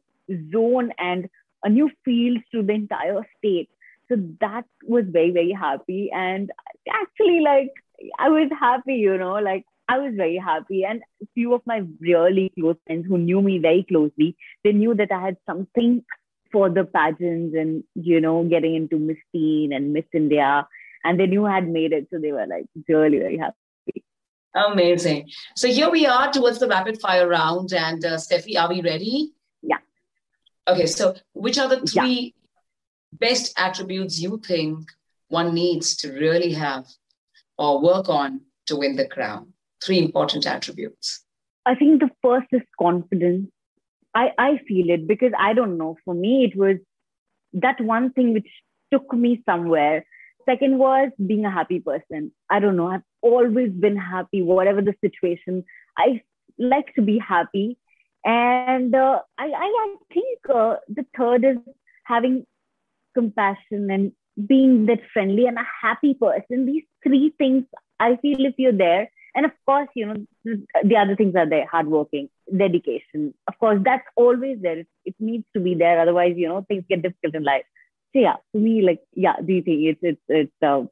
zone 0.54 0.91
and 0.97 1.30
a 1.63 1.69
new 1.69 1.89
field 2.06 2.39
to 2.52 2.63
the 2.63 2.74
entire 2.74 3.21
state 3.38 3.69
so 4.10 4.17
that 4.39 4.65
was 4.88 5.06
very 5.17 5.32
very 5.32 5.52
happy 5.52 6.10
and 6.12 6.52
actually 7.02 7.39
like 7.41 7.71
i 8.19 8.30
was 8.30 8.50
happy 8.60 8.95
you 8.95 9.17
know 9.17 9.36
like 9.50 9.65
I 9.91 9.97
was 9.97 10.13
very 10.15 10.38
happy. 10.38 10.86
And 10.86 11.02
a 11.21 11.26
few 11.34 11.54
of 11.54 11.62
my 11.65 11.82
really 12.00 12.52
close 12.58 12.78
friends 12.86 13.06
who 13.08 13.17
knew 13.17 13.41
me 13.41 13.58
very 13.60 13.84
closely, 13.84 14.38
they 14.63 14.71
knew 14.71 14.95
that 14.95 15.12
I 15.12 15.19
had 15.19 15.38
something 15.45 16.04
for 16.52 16.69
the 16.69 16.86
pageants 16.86 17.56
and, 17.58 17.84
you 17.95 18.21
know, 18.21 18.43
getting 18.45 18.76
into 18.76 18.97
Miss 19.00 19.17
Teen 19.34 19.74
and 19.74 19.91
Miss 19.91 20.06
India. 20.13 20.65
And 21.04 21.19
they 21.19 21.28
knew 21.28 21.45
I 21.45 21.56
had 21.56 21.67
made 21.67 21.91
it. 21.91 22.08
So 22.10 22.19
they 22.19 22.32
were 22.32 22.47
like 22.47 22.67
really, 22.88 23.19
very 23.19 23.38
happy. 23.38 23.58
Amazing. 24.53 25.29
So 25.55 25.67
here 25.67 25.89
we 25.89 26.05
are 26.05 26.31
towards 26.31 26.59
the 26.59 26.67
rapid 26.67 26.99
fire 26.99 27.27
round. 27.27 27.73
And 27.73 28.03
uh, 28.03 28.17
Steffi, 28.17 28.59
are 28.59 28.69
we 28.69 28.81
ready? 28.81 29.31
Yeah. 29.61 29.77
Okay. 30.67 30.85
So 30.85 31.15
which 31.33 31.57
are 31.57 31.69
the 31.69 31.81
three 31.81 32.33
yeah. 32.35 33.29
best 33.29 33.53
attributes 33.57 34.19
you 34.19 34.41
think 34.45 34.89
one 35.29 35.53
needs 35.53 35.95
to 35.97 36.11
really 36.11 36.51
have 36.53 36.85
or 37.57 37.81
work 37.81 38.09
on 38.09 38.41
to 38.67 38.75
win 38.75 38.95
the 38.95 39.07
crown? 39.07 39.53
three 39.83 39.99
important 39.99 40.45
attributes? 40.45 41.23
I 41.65 41.75
think 41.75 41.99
the 41.99 42.09
first 42.21 42.47
is 42.51 42.61
confidence. 42.79 43.49
I, 44.13 44.31
I 44.37 44.59
feel 44.67 44.89
it 44.89 45.07
because 45.07 45.31
I 45.37 45.53
don't 45.53 45.77
know. 45.77 45.97
For 46.05 46.13
me, 46.13 46.45
it 46.45 46.57
was 46.57 46.77
that 47.53 47.79
one 47.79 48.11
thing 48.13 48.33
which 48.33 48.47
took 48.91 49.13
me 49.13 49.41
somewhere. 49.45 50.05
Second 50.45 50.77
was 50.77 51.11
being 51.25 51.45
a 51.45 51.51
happy 51.51 51.79
person. 51.79 52.31
I 52.49 52.59
don't 52.59 52.75
know. 52.75 52.87
I've 52.87 53.01
always 53.21 53.71
been 53.71 53.97
happy, 53.97 54.41
whatever 54.41 54.81
the 54.81 54.95
situation. 55.01 55.63
I 55.97 56.21
like 56.57 56.93
to 56.95 57.01
be 57.01 57.19
happy. 57.19 57.77
And 58.23 58.93
uh, 58.93 59.19
I, 59.38 59.45
I, 59.45 59.95
think 60.13 60.39
uh, 60.53 60.75
the 60.88 61.05
third 61.17 61.43
is 61.43 61.57
having 62.03 62.45
compassion 63.15 63.89
and 63.89 64.12
being 64.47 64.86
that 64.86 64.99
friendly 65.12 65.47
and 65.47 65.57
a 65.57 65.67
happy 65.81 66.13
person. 66.13 66.65
These 66.65 66.84
three 67.03 67.34
things, 67.38 67.65
I 67.99 68.17
feel 68.17 68.45
if 68.45 68.55
you're 68.57 68.77
there, 68.77 69.10
and 69.34 69.45
of 69.45 69.51
course, 69.65 69.88
you 69.95 70.05
know, 70.05 70.25
the 70.43 70.97
other 70.97 71.15
things 71.15 71.36
are 71.36 71.49
there 71.49 71.65
hardworking, 71.65 72.29
dedication. 72.55 73.34
Of 73.47 73.57
course, 73.60 73.79
that's 73.84 74.05
always 74.15 74.57
there. 74.62 74.79
It, 74.79 74.88
it 75.05 75.15
needs 75.19 75.45
to 75.53 75.60
be 75.60 75.73
there. 75.73 75.99
Otherwise, 75.99 76.34
you 76.36 76.47
know, 76.47 76.65
things 76.67 76.84
get 76.89 77.01
difficult 77.01 77.36
in 77.36 77.43
life. 77.43 77.63
So, 78.13 78.19
yeah, 78.19 78.36
for 78.51 78.57
me, 78.57 78.81
like, 78.81 78.99
yeah, 79.13 79.36
do 79.43 79.53
you 79.53 79.62
think 79.62 79.81
it's, 79.84 79.99
it's, 80.03 80.21
it's, 80.27 80.51
uh, 80.62 80.84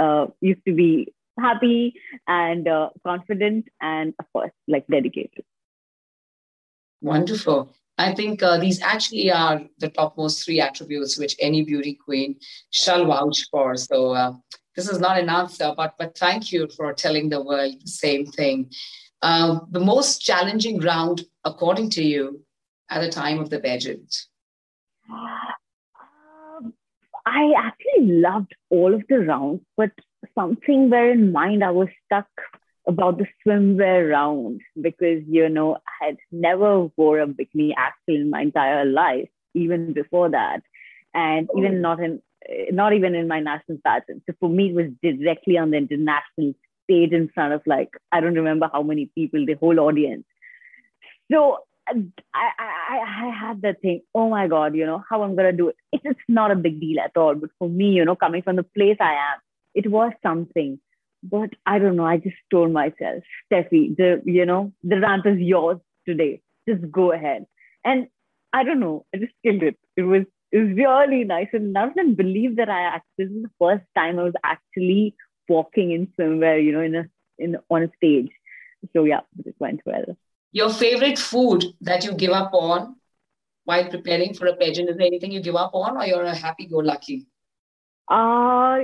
uh, 0.00 0.28
used 0.40 0.64
to 0.66 0.74
be 0.74 1.12
happy 1.40 1.94
and 2.26 2.68
uh, 2.68 2.90
confident 3.04 3.68
and, 3.80 4.14
of 4.18 4.26
course, 4.32 4.52
like 4.68 4.86
dedicated. 4.86 5.44
Wonderful. 7.00 7.74
I 7.98 8.14
think 8.14 8.42
uh, 8.42 8.58
these 8.58 8.80
actually 8.80 9.30
are 9.30 9.62
the 9.78 9.90
topmost 9.90 10.44
three 10.44 10.60
attributes 10.60 11.18
which 11.18 11.36
any 11.38 11.64
beauty 11.64 11.98
queen 12.02 12.36
shall 12.70 13.04
vouch 13.06 13.46
for. 13.50 13.76
So, 13.76 14.12
uh, 14.12 14.32
this 14.76 14.88
is 14.88 15.00
not 15.00 15.18
an 15.18 15.28
answer, 15.28 15.74
but 15.76 15.94
but 15.98 16.16
thank 16.16 16.52
you 16.52 16.68
for 16.76 16.92
telling 16.94 17.28
the 17.28 17.42
world 17.42 17.74
the 17.82 17.90
same 17.90 18.24
thing. 18.24 18.70
Um, 19.20 19.66
the 19.70 19.80
most 19.80 20.22
challenging 20.22 20.80
round, 20.80 21.24
according 21.44 21.90
to 21.90 22.02
you, 22.02 22.42
at 22.90 23.00
the 23.00 23.10
time 23.10 23.38
of 23.38 23.50
the 23.50 23.60
pageant? 23.60 24.26
Um, 25.10 26.72
I 27.26 27.52
actually 27.56 28.06
loved 28.06 28.54
all 28.70 28.94
of 28.94 29.02
the 29.08 29.20
rounds, 29.20 29.62
but 29.76 29.90
something 30.34 30.90
were 30.90 31.10
in 31.10 31.32
mind 31.32 31.64
I 31.64 31.70
was 31.70 31.88
stuck 32.06 32.28
about 32.86 33.18
the 33.18 33.26
swimwear 33.44 34.10
round 34.10 34.60
because 34.80 35.22
you 35.28 35.48
know 35.48 35.76
I 35.76 36.06
had 36.06 36.16
never 36.32 36.90
wore 36.96 37.20
a 37.20 37.26
bikini 37.26 37.72
actually 37.76 38.16
in 38.16 38.30
my 38.30 38.42
entire 38.42 38.84
life, 38.84 39.28
even 39.54 39.92
before 39.92 40.30
that, 40.30 40.62
and 41.14 41.48
oh. 41.52 41.58
even 41.58 41.80
not 41.80 42.00
in 42.00 42.22
not 42.72 42.92
even 42.92 43.14
in 43.14 43.28
my 43.28 43.40
national 43.40 43.78
pageant. 43.84 44.22
So 44.26 44.34
for 44.40 44.48
me, 44.48 44.70
it 44.70 44.74
was 44.74 44.86
directly 45.02 45.58
on 45.58 45.70
the 45.70 45.76
international 45.76 46.54
stage 46.84 47.12
in 47.12 47.28
front 47.28 47.52
of 47.52 47.62
like, 47.66 47.90
I 48.12 48.20
don't 48.20 48.34
remember 48.34 48.68
how 48.72 48.82
many 48.82 49.10
people, 49.14 49.44
the 49.46 49.54
whole 49.54 49.78
audience. 49.78 50.24
So 51.30 51.58
I, 51.86 51.94
I, 52.34 52.98
I 52.98 53.30
had 53.30 53.62
that 53.62 53.80
thing, 53.80 54.02
oh 54.14 54.30
my 54.30 54.48
God, 54.48 54.74
you 54.74 54.86
know, 54.86 55.02
how 55.08 55.22
I'm 55.22 55.36
going 55.36 55.50
to 55.50 55.56
do 55.56 55.68
it. 55.68 55.76
It's, 55.92 56.04
it's 56.04 56.20
not 56.28 56.50
a 56.50 56.56
big 56.56 56.80
deal 56.80 57.00
at 57.00 57.16
all. 57.16 57.34
But 57.34 57.50
for 57.58 57.68
me, 57.68 57.90
you 57.90 58.04
know, 58.04 58.16
coming 58.16 58.42
from 58.42 58.56
the 58.56 58.62
place 58.62 58.96
I 59.00 59.12
am, 59.12 59.38
it 59.74 59.90
was 59.90 60.12
something. 60.22 60.80
But 61.22 61.50
I 61.66 61.78
don't 61.78 61.96
know, 61.96 62.06
I 62.06 62.16
just 62.16 62.36
told 62.50 62.72
myself, 62.72 63.22
Steffi, 63.52 63.96
the, 63.96 64.22
you 64.24 64.46
know, 64.46 64.72
the 64.82 65.00
rant 65.00 65.26
is 65.26 65.38
yours 65.38 65.78
today. 66.06 66.40
Just 66.68 66.90
go 66.90 67.12
ahead. 67.12 67.46
And 67.84 68.08
I 68.52 68.64
don't 68.64 68.80
know, 68.80 69.04
I 69.14 69.18
just 69.18 69.32
killed 69.44 69.62
it. 69.62 69.76
It 69.96 70.02
was, 70.02 70.22
it 70.50 70.58
was 70.58 70.76
really 70.76 71.24
nice. 71.24 71.48
And 71.52 71.72
none 71.72 71.90
of 71.90 71.94
them 71.94 72.14
believe 72.14 72.56
that 72.56 72.70
I 72.70 72.80
actually, 72.82 73.26
this 73.26 73.30
is 73.30 73.42
the 73.42 73.50
first 73.58 73.84
time 73.94 74.18
I 74.18 74.22
was 74.22 74.34
actually 74.42 75.14
walking 75.48 75.92
in 75.92 76.12
somewhere, 76.16 76.58
you 76.58 76.72
know, 76.72 76.80
in 76.80 76.94
a, 76.94 77.04
in, 77.38 77.56
on 77.68 77.82
a 77.82 77.90
stage. 77.96 78.30
So 78.94 79.04
yeah, 79.04 79.20
it 79.44 79.54
went 79.58 79.82
well. 79.84 80.16
Your 80.52 80.70
favorite 80.70 81.18
food 81.18 81.64
that 81.82 82.04
you 82.04 82.14
give 82.14 82.30
up 82.30 82.54
on 82.54 82.96
while 83.64 83.88
preparing 83.88 84.34
for 84.34 84.46
a 84.46 84.56
pageant? 84.56 84.90
Is 84.90 84.96
there 84.96 85.06
anything 85.06 85.32
you 85.32 85.40
give 85.40 85.54
up 85.54 85.72
on, 85.74 85.96
or 85.96 86.04
you're 86.04 86.24
a 86.24 86.34
happy-go-lucky? 86.34 87.26
Uh, 88.08 88.78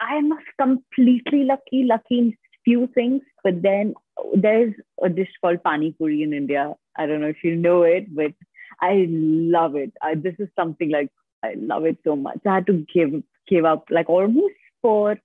I'm 0.00 0.32
completely 0.60 1.44
lucky, 1.44 1.84
lucky 1.84 2.18
in 2.18 2.36
few 2.64 2.88
things, 2.94 3.22
but 3.44 3.62
then 3.62 3.94
there's 4.34 4.74
a 5.02 5.08
dish 5.08 5.30
called 5.40 5.62
pani 5.62 5.92
puri 5.92 6.22
in 6.22 6.32
India. 6.32 6.74
I 6.96 7.06
don't 7.06 7.20
know 7.20 7.28
if 7.28 7.42
you 7.42 7.56
know 7.56 7.82
it, 7.82 8.14
but 8.14 8.32
I 8.80 9.06
love 9.08 9.76
it. 9.76 9.92
I, 10.02 10.14
this 10.14 10.34
is 10.38 10.48
something 10.56 10.90
like 10.90 11.10
I 11.44 11.54
love 11.56 11.86
it 11.86 11.98
so 12.04 12.16
much. 12.16 12.40
I 12.46 12.54
had 12.54 12.66
to 12.66 12.84
give 12.92 13.22
give 13.48 13.64
up 13.64 13.84
like 13.90 14.08
almost 14.08 14.54
for 14.82 15.16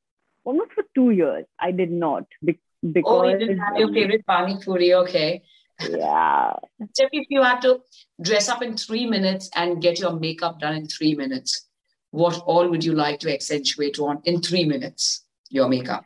almost 0.43 0.71
for 0.73 0.83
two 0.95 1.11
years. 1.11 1.45
I 1.59 1.71
did 1.71 1.91
not 1.91 2.25
because 2.43 3.03
oh, 3.05 3.23
you 3.23 3.37
didn't 3.37 3.59
have 3.59 3.77
your 3.77 3.91
favorite 3.93 4.25
pani 4.25 4.57
puri. 4.63 4.93
Okay. 4.93 5.41
Yeah. 5.89 6.53
So 6.93 7.07
if 7.11 7.27
you 7.29 7.41
had 7.41 7.61
to 7.61 7.81
dress 8.21 8.49
up 8.49 8.61
in 8.61 8.77
three 8.77 9.05
minutes 9.05 9.49
and 9.55 9.81
get 9.81 9.99
your 9.99 10.13
makeup 10.19 10.59
done 10.59 10.75
in 10.75 10.87
three 10.87 11.15
minutes, 11.15 11.67
what 12.11 12.37
all 12.45 12.67
would 12.67 12.83
you 12.83 12.93
like 12.93 13.19
to 13.21 13.33
accentuate 13.33 13.99
on 13.99 14.21
in 14.25 14.41
three 14.41 14.65
minutes? 14.65 15.25
Your 15.49 15.67
makeup. 15.67 16.05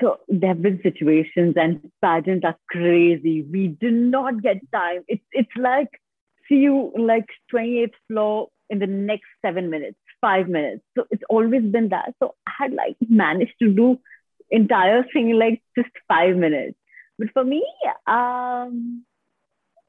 So 0.00 0.18
there 0.28 0.50
have 0.50 0.60
been 0.60 0.80
situations 0.82 1.54
and 1.56 1.90
pageants 2.02 2.44
are 2.44 2.56
crazy. 2.68 3.42
We 3.42 3.68
do 3.68 3.90
not 3.90 4.42
get 4.42 4.58
time. 4.72 5.04
It's 5.08 5.24
it's 5.32 5.56
like 5.56 5.88
see 6.48 6.56
you 6.56 6.92
like 6.98 7.26
28th 7.52 7.92
floor 8.08 8.48
in 8.68 8.78
the 8.78 8.86
next 8.86 9.26
seven 9.42 9.70
minutes, 9.70 9.96
five 10.20 10.48
minutes. 10.48 10.82
So 10.96 11.04
it's 11.10 11.22
always 11.30 11.62
been 11.62 11.88
that. 11.90 12.14
So 12.22 12.34
I 12.46 12.52
had 12.58 12.72
like 12.72 12.96
managed 13.08 13.54
to 13.62 13.72
do 13.72 13.98
entire 14.50 15.04
thing 15.12 15.32
like 15.32 15.62
just 15.76 15.90
five 16.08 16.36
minutes. 16.36 16.76
But 17.18 17.28
for 17.32 17.44
me, 17.44 17.64
um, 18.06 19.04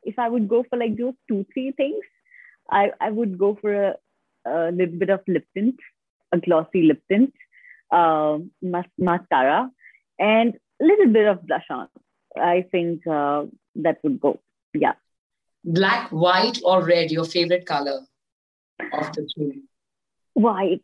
if 0.03 0.17
I 0.17 0.29
would 0.29 0.47
go 0.47 0.63
for 0.69 0.77
like 0.77 0.97
those 0.97 1.15
two, 1.27 1.45
three 1.53 1.71
things, 1.71 2.03
I, 2.69 2.91
I 2.99 3.11
would 3.11 3.37
go 3.37 3.57
for 3.59 3.73
a, 3.73 3.95
a 4.47 4.71
little 4.71 4.97
bit 4.97 5.09
of 5.09 5.21
lip 5.27 5.45
tint, 5.55 5.75
a 6.31 6.37
glossy 6.37 6.83
lip 6.83 7.01
tint, 7.09 7.33
uh, 7.91 8.37
mascara, 8.97 9.69
and 10.19 10.55
a 10.81 10.85
little 10.85 11.07
bit 11.07 11.27
of 11.27 11.45
blush 11.45 11.65
on. 11.69 11.87
I 12.39 12.65
think 12.71 13.05
uh, 13.07 13.45
that 13.75 13.99
would 14.03 14.19
go. 14.19 14.39
Yeah. 14.73 14.93
Black, 15.63 16.09
white, 16.11 16.59
or 16.63 16.85
red, 16.85 17.11
your 17.11 17.25
favorite 17.25 17.65
color 17.65 18.01
of 18.93 19.13
the 19.13 19.27
three? 19.35 19.63
White. 20.33 20.83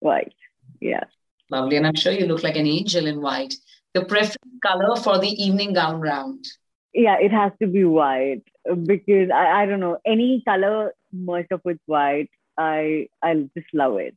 White. 0.00 0.34
Yeah. 0.80 1.04
Lovely. 1.50 1.76
And 1.76 1.86
I'm 1.86 1.94
sure 1.94 2.12
you 2.12 2.26
look 2.26 2.42
like 2.42 2.56
an 2.56 2.66
angel 2.66 3.06
in 3.06 3.20
white. 3.20 3.54
The 3.94 4.04
preferred 4.04 4.36
color 4.62 4.96
for 4.96 5.18
the 5.18 5.28
evening 5.28 5.72
gown 5.72 6.00
round? 6.00 6.44
Yeah, 6.92 7.16
it 7.20 7.32
has 7.32 7.52
to 7.60 7.66
be 7.66 7.84
white 7.84 8.42
because 8.64 9.30
I, 9.30 9.62
I 9.62 9.66
don't 9.66 9.80
know, 9.80 9.98
any 10.06 10.42
color 10.46 10.94
merged 11.12 11.52
up 11.52 11.62
with 11.64 11.78
white, 11.86 12.30
I 12.58 13.08
I 13.22 13.48
just 13.56 13.72
love 13.72 13.98
it. 13.98 14.16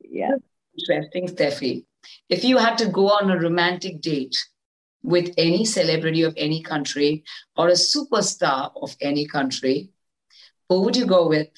Yeah. 0.00 0.36
Interesting, 0.78 1.28
Steffi. 1.28 1.84
If 2.28 2.44
you 2.44 2.58
had 2.58 2.78
to 2.78 2.88
go 2.88 3.08
on 3.08 3.30
a 3.30 3.38
romantic 3.38 4.00
date 4.00 4.36
with 5.02 5.32
any 5.36 5.64
celebrity 5.64 6.22
of 6.22 6.34
any 6.36 6.62
country 6.62 7.24
or 7.56 7.68
a 7.68 7.72
superstar 7.72 8.70
of 8.80 8.96
any 9.00 9.26
country, 9.26 9.90
who 10.68 10.82
would 10.82 10.96
you 10.96 11.06
go 11.06 11.28
with 11.28 11.48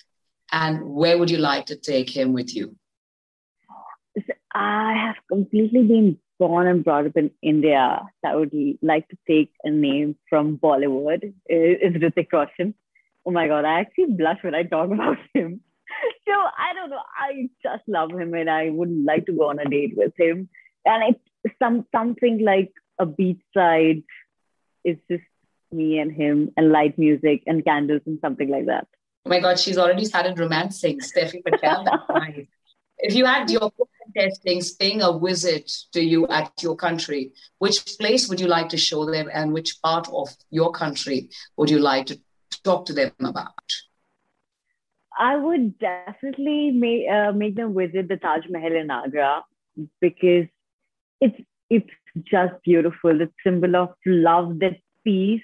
and 0.53 0.83
where 0.85 1.19
would 1.19 1.31
you 1.31 1.39
like 1.39 1.67
to 1.67 1.77
take 1.77 2.11
him 2.11 2.33
with 2.33 2.55
you? 2.55 2.77
I 4.53 4.95
have 4.95 5.17
completely 5.29 5.85
been 5.85 6.19
born 6.39 6.67
and 6.67 6.83
brought 6.83 7.07
up 7.07 7.17
in 7.17 7.31
India. 7.43 8.03
So 8.25 8.31
I 8.31 8.37
would 8.37 8.53
like 8.83 9.09
to 9.09 9.19
take 9.29 9.53
a 9.63 9.71
name 9.71 10.17
from 10.29 10.59
Bollywood. 10.59 11.33
Is 11.47 11.95
Hrithik 11.95 12.33
Roshan. 12.33 12.75
Oh 13.27 13.31
my 13.31 13.49
God, 13.49 13.65
I 13.65 13.81
actually 13.81 14.13
blush 14.15 14.39
when 14.43 14.55
I 14.55 14.63
talk 14.63 14.91
about 14.93 15.19
him. 15.35 15.61
So 16.27 16.33
I 16.33 16.73
don't 16.75 16.91
know. 16.91 17.03
I 17.19 17.49
just 17.63 17.83
love 17.89 18.13
him, 18.13 18.35
and 18.35 18.49
I 18.49 18.71
would 18.71 18.91
like 19.05 19.27
to 19.27 19.33
go 19.33 19.51
on 19.51 19.59
a 19.59 19.65
date 19.65 19.95
with 19.97 20.13
him. 20.19 20.49
And 20.85 21.15
it's 21.45 21.55
some 21.59 21.87
something 21.93 22.43
like 22.45 22.73
a 22.99 23.07
beachside. 23.07 24.05
It's 24.85 25.01
just 25.11 25.25
me 25.73 25.99
and 25.99 26.13
him, 26.13 26.53
and 26.57 26.73
light 26.73 26.99
music 26.99 27.43
and 27.47 27.65
candles 27.65 28.03
and 28.07 28.19
something 28.21 28.49
like 28.49 28.67
that. 28.67 28.87
Oh 29.27 29.31
my 29.31 29.41
God, 29.41 29.59
she's 29.59 29.77
already 29.77 30.05
started 30.05 30.39
romancing 30.39 31.01
Steffi 31.01 31.45
Patel. 31.45 31.85
nice. 32.15 32.47
If 32.99 33.15
you 33.15 33.25
had 33.25 33.51
your 33.51 33.73
testing 34.17 34.63
paying 34.79 35.03
a 35.03 35.19
visit 35.19 35.71
to 35.93 36.01
you 36.01 36.27
at 36.29 36.53
your 36.63 36.77
country, 36.77 37.33
which 37.59 37.85
place 37.99 38.29
would 38.29 38.41
you 38.41 38.47
like 38.47 38.69
to 38.71 38.77
show 38.77 39.11
them 39.11 39.29
and 39.33 39.53
which 39.53 39.81
part 39.83 40.09
of 40.13 40.29
your 40.51 40.71
country 40.73 41.31
would 41.57 41.71
you 41.71 41.79
like 41.79 42.07
to 42.07 42.21
talk 42.65 42.87
to 42.87 42.93
them 42.93 43.13
about? 43.21 43.53
I 45.19 45.37
would 45.37 45.79
definitely 45.79 46.71
make, 46.71 47.09
uh, 47.11 47.33
make 47.33 47.57
them 47.57 47.75
visit 47.75 48.09
the 48.09 48.17
Taj 48.17 48.45
Mahal 48.49 48.75
in 48.77 48.91
Agra 48.91 49.43
because 50.01 50.47
it's 51.21 51.41
it's 51.69 51.91
just 52.25 52.55
beautiful. 52.65 53.17
The 53.17 53.31
symbol 53.45 53.77
of 53.77 53.91
love, 54.07 54.59
that 54.61 54.77
peace. 55.05 55.43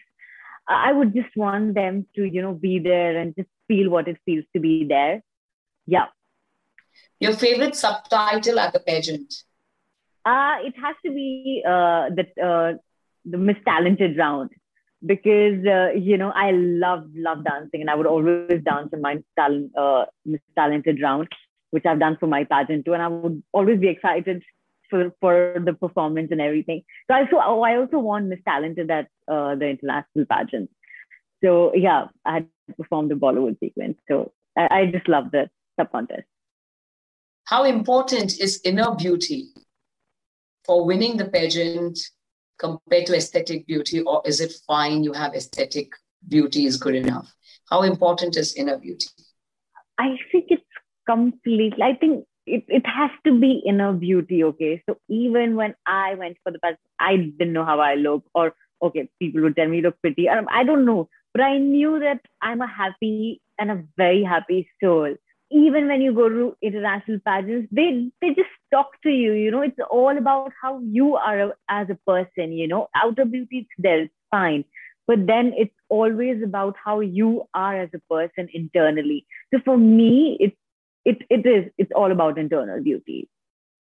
I 0.69 0.93
would 0.93 1.15
just 1.15 1.37
want 1.37 1.75
them 1.75 2.07
to, 2.17 2.25
you 2.25 2.43
know, 2.43 2.53
be 2.53 2.81
there 2.81 3.17
and 3.17 3.35
just 3.37 3.49
feel 3.69 3.89
what 3.91 4.09
it 4.09 4.17
feels 4.25 4.45
to 4.53 4.61
be 4.61 4.85
there. 4.85 5.23
Yeah, 5.87 6.07
your 7.21 7.33
favorite 7.33 7.77
subtitle 7.77 8.59
at 8.59 8.73
the 8.73 8.81
pageant? 8.81 9.33
Uh, 10.25 10.57
it 10.65 10.75
has 10.83 10.97
to 11.05 11.13
be 11.13 11.63
uh, 11.67 12.11
the, 12.11 12.27
uh, 12.43 12.79
the 13.25 13.39
Miss 13.39 13.57
Talented 13.65 14.19
round 14.19 14.51
because, 15.05 15.65
uh, 15.67 15.91
you 15.95 16.17
know, 16.17 16.33
I 16.35 16.53
love, 16.53 17.05
love 17.15 17.45
dancing 17.45 17.81
and 17.81 17.91
I 17.91 17.95
would 17.95 18.07
always 18.07 18.63
dance 18.65 18.91
in 18.93 19.01
my 19.01 19.23
talent, 19.39 19.73
uh, 19.77 20.07
talented 20.57 21.01
round, 21.03 21.29
which 21.71 21.85
I've 21.87 22.01
done 22.01 22.17
for 22.19 22.27
my 22.27 22.45
pageant 22.45 22.85
too. 22.85 22.95
And 22.95 23.03
I 23.03 23.09
would 23.09 23.43
always 23.53 23.79
be 23.79 23.89
excited 23.89 24.43
for, 24.89 25.13
for 25.21 25.57
the 25.65 25.75
performance 25.75 26.29
and 26.31 26.41
everything. 26.41 26.83
So 27.09 27.15
I 27.15 27.21
also, 27.21 27.37
oh, 27.45 27.63
I 27.63 27.77
also 27.77 27.99
want 27.99 28.27
Miss 28.27 28.41
Talented 28.47 28.91
at 28.91 29.09
uh, 29.29 29.55
the 29.55 29.69
international 29.69 30.25
pageant. 30.27 30.71
So 31.45 31.75
yeah, 31.75 32.07
I 32.25 32.35
had 32.35 32.49
performed 32.77 33.11
the 33.11 33.17
Bollywood 33.17 33.59
sequence. 33.61 33.99
So 34.09 34.33
I, 34.57 34.69
I 34.71 34.87
just 34.87 35.09
love 35.09 35.31
the 35.31 35.51
sub 35.79 35.93
contest. 35.93 36.25
How 37.45 37.65
important 37.65 38.41
is 38.41 38.61
inner 38.65 38.95
beauty 38.95 39.49
for 40.65 40.85
winning 40.85 41.17
the 41.17 41.27
pageant 41.27 41.99
compared 42.59 43.07
to 43.07 43.17
aesthetic 43.17 43.67
beauty, 43.67 44.01
or 44.01 44.23
is 44.25 44.41
it 44.41 44.53
fine 44.67 45.05
you 45.05 45.13
have 45.13 45.35
aesthetic 45.35 45.91
beauty 46.29 46.67
is 46.67 46.77
good 46.77 46.95
enough? 46.95 47.33
How 47.71 47.83
important 47.83 48.37
is 48.37 48.55
inner 48.55 48.79
beauty? 48.79 49.07
I 49.99 50.17
think 50.31 50.47
it's 50.49 50.63
completely, 51.07 51.83
I 51.83 51.95
think 51.95 52.27
it, 52.47 52.65
it 52.69 52.87
has 52.87 53.11
to 53.25 53.39
be 53.39 53.63
inner 53.67 53.93
beauty, 53.93 54.45
okay? 54.45 54.83
So 54.89 54.99
even 55.09 55.57
when 55.57 55.75
I 55.87 56.15
went 56.15 56.37
for 56.43 56.53
the 56.53 56.59
pageant, 56.59 56.81
I 56.99 57.17
didn't 57.17 57.53
know 57.53 57.65
how 57.65 57.81
I 57.81 57.95
look, 57.95 58.25
or 58.35 58.55
okay, 58.83 59.09
people 59.19 59.43
would 59.43 59.57
tell 59.57 59.69
me 59.69 59.83
look 59.83 60.01
pretty. 60.01 60.29
I 60.29 60.65
don't 60.65 60.85
know, 60.85 61.09
but 61.33 61.43
I 61.43 61.59
knew 61.59 61.99
that 62.01 62.21
I'm 62.41 62.61
a 62.61 62.67
happy 62.67 63.41
and 63.59 63.71
a 63.71 63.85
very 63.97 64.23
happy 64.23 64.69
soul 64.83 65.17
even 65.51 65.87
when 65.87 66.01
you 66.01 66.13
go 66.13 66.29
to 66.29 66.57
international 66.63 67.19
pageants, 67.25 67.69
they 67.71 68.11
they 68.21 68.29
just 68.35 68.51
talk 68.73 68.91
to 69.03 69.11
you. 69.11 69.33
You 69.33 69.51
know, 69.51 69.63
it's 69.63 69.79
all 69.91 70.17
about 70.17 70.53
how 70.61 70.81
you 70.81 71.17
are 71.17 71.55
as 71.69 71.89
a 71.91 71.99
person. 72.07 72.53
You 72.53 72.69
know, 72.69 72.89
outer 72.95 73.25
beauty 73.25 73.59
is 73.59 73.67
there, 73.79 74.03
it's 74.03 74.15
fine, 74.31 74.65
but 75.07 75.27
then 75.27 75.53
it's 75.57 75.75
always 75.89 76.43
about 76.43 76.77
how 76.83 77.01
you 77.01 77.45
are 77.55 77.81
as 77.81 77.91
a 77.95 78.01
person 78.13 78.49
internally. 78.53 79.27
So 79.55 79.61
for 79.65 79.77
me, 79.77 80.37
it's 80.41 80.57
it 81.05 81.19
it 81.31 81.47
is 81.47 81.71
it's 81.79 81.93
all 81.95 82.11
about 82.11 82.39
internal 82.39 82.83
beauty. 82.83 83.29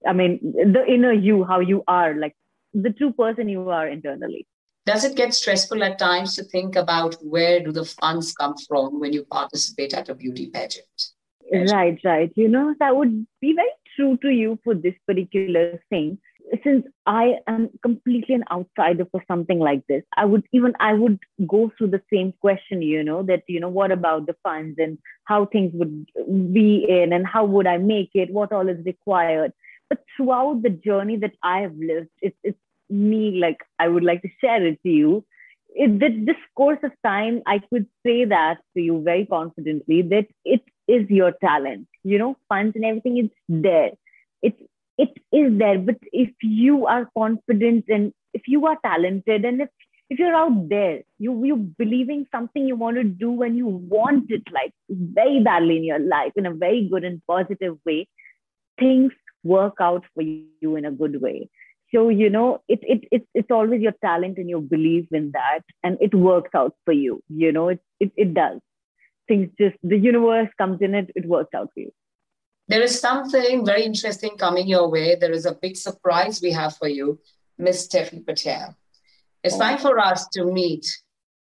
I 0.06 0.12
mean, 0.12 0.38
the 0.54 0.84
inner 0.86 1.12
you, 1.12 1.44
how 1.44 1.60
you 1.60 1.82
are, 1.88 2.14
like 2.14 2.36
the 2.74 2.90
true 2.90 3.12
person 3.12 3.48
you 3.48 3.68
are 3.70 3.88
internally. 3.88 4.46
Does 4.84 5.02
it 5.02 5.16
get 5.16 5.34
stressful 5.34 5.82
at 5.82 5.98
times 5.98 6.36
to 6.36 6.44
think 6.44 6.76
about 6.76 7.16
where 7.20 7.60
do 7.60 7.72
the 7.72 7.84
funds 7.84 8.32
come 8.34 8.54
from 8.68 9.00
when 9.00 9.12
you 9.12 9.24
participate 9.24 9.94
at 9.94 10.08
a 10.08 10.14
beauty 10.14 10.48
pageant? 10.48 11.15
Right, 11.52 11.98
right. 12.04 12.32
You 12.34 12.48
know, 12.48 12.74
I 12.80 12.92
would 12.92 13.26
be 13.40 13.54
very 13.54 13.68
true 13.94 14.16
to 14.18 14.28
you 14.30 14.58
for 14.64 14.74
this 14.74 14.94
particular 15.06 15.80
thing. 15.90 16.18
Since 16.62 16.86
I 17.06 17.38
am 17.48 17.70
completely 17.82 18.36
an 18.36 18.44
outsider 18.52 19.04
for 19.10 19.22
something 19.26 19.58
like 19.58 19.84
this, 19.88 20.04
I 20.16 20.24
would 20.26 20.44
even 20.52 20.74
I 20.78 20.92
would 20.94 21.18
go 21.46 21.72
through 21.76 21.88
the 21.88 22.02
same 22.12 22.32
question, 22.40 22.82
you 22.82 23.02
know, 23.02 23.22
that 23.24 23.42
you 23.48 23.58
know, 23.58 23.68
what 23.68 23.90
about 23.90 24.26
the 24.26 24.36
funds 24.44 24.76
and 24.78 24.98
how 25.24 25.46
things 25.46 25.72
would 25.74 26.06
be 26.52 26.86
in 26.88 27.12
and 27.12 27.26
how 27.26 27.44
would 27.44 27.66
I 27.66 27.78
make 27.78 28.10
it, 28.14 28.32
what 28.32 28.52
all 28.52 28.68
is 28.68 28.84
required. 28.84 29.52
But 29.88 30.04
throughout 30.16 30.62
the 30.62 30.70
journey 30.70 31.16
that 31.18 31.34
I 31.42 31.60
have 31.60 31.76
lived, 31.76 32.10
it's 32.20 32.36
it's 32.44 32.58
me 32.88 33.38
like 33.40 33.58
I 33.80 33.88
would 33.88 34.04
like 34.04 34.22
to 34.22 34.28
share 34.40 34.64
it 34.64 34.80
to 34.84 34.88
you 34.88 35.24
it, 35.76 36.26
this 36.26 36.36
course 36.54 36.78
of 36.82 36.92
time, 37.04 37.42
I 37.46 37.58
could 37.58 37.86
say 38.04 38.24
that 38.24 38.58
to 38.74 38.80
you 38.80 39.02
very 39.02 39.26
confidently 39.26 40.02
that 40.02 40.26
it 40.44 40.62
is 40.88 41.08
your 41.10 41.32
talent. 41.40 41.88
You 42.04 42.18
know, 42.18 42.36
funds 42.48 42.76
and 42.76 42.84
everything 42.84 43.18
is 43.18 43.30
there. 43.48 43.90
It's 44.42 44.60
it 44.98 45.10
is 45.32 45.58
there. 45.58 45.78
But 45.78 45.98
if 46.12 46.30
you 46.42 46.86
are 46.86 47.08
confident 47.16 47.84
and 47.88 48.12
if 48.32 48.42
you 48.46 48.66
are 48.66 48.78
talented 48.84 49.44
and 49.44 49.62
if 49.62 49.68
if 50.08 50.18
you're 50.20 50.34
out 50.34 50.68
there, 50.68 51.02
you 51.18 51.44
you 51.44 51.56
believing 51.56 52.26
something 52.30 52.66
you 52.66 52.76
want 52.76 52.96
to 52.96 53.04
do 53.04 53.42
and 53.42 53.56
you 53.56 53.66
want 53.66 54.30
it 54.30 54.42
like 54.52 54.72
very 54.88 55.42
badly 55.42 55.76
in 55.78 55.84
your 55.84 55.98
life 55.98 56.32
in 56.36 56.46
a 56.46 56.54
very 56.54 56.88
good 56.88 57.04
and 57.04 57.22
positive 57.26 57.76
way, 57.84 58.06
things 58.78 59.12
work 59.42 59.74
out 59.80 60.04
for 60.14 60.22
you 60.22 60.76
in 60.76 60.84
a 60.84 60.90
good 60.90 61.20
way 61.22 61.48
so 61.94 62.08
you 62.08 62.28
know 62.28 62.62
it, 62.68 62.80
it 62.82 63.04
it 63.10 63.26
it's 63.34 63.50
always 63.50 63.80
your 63.80 63.94
talent 64.02 64.38
and 64.38 64.48
your 64.48 64.60
belief 64.60 65.06
in 65.12 65.30
that 65.32 65.60
and 65.84 65.96
it 66.00 66.14
works 66.14 66.50
out 66.54 66.74
for 66.84 66.92
you 66.92 67.22
you 67.28 67.52
know 67.52 67.68
it 67.68 67.80
it, 68.00 68.12
it 68.16 68.34
does 68.34 68.58
things 69.28 69.50
just 69.58 69.76
the 69.82 69.98
universe 69.98 70.48
comes 70.58 70.80
in 70.80 70.94
it 70.94 71.10
it 71.14 71.26
works 71.26 71.54
out 71.54 71.68
for 71.72 71.80
you 71.80 71.92
there 72.68 72.82
is 72.82 72.98
something 72.98 73.64
very 73.64 73.84
interesting 73.84 74.36
coming 74.36 74.66
your 74.66 74.88
way 74.90 75.14
there 75.14 75.32
is 75.32 75.46
a 75.46 75.58
big 75.62 75.76
surprise 75.76 76.40
we 76.42 76.50
have 76.50 76.76
for 76.76 76.88
you 76.88 77.18
miss 77.58 77.86
steffi 77.86 78.24
patel 78.26 78.76
it's 79.42 79.56
oh. 79.56 79.58
time 79.58 79.78
for 79.78 79.98
us 79.98 80.28
to 80.28 80.44
meet 80.44 80.86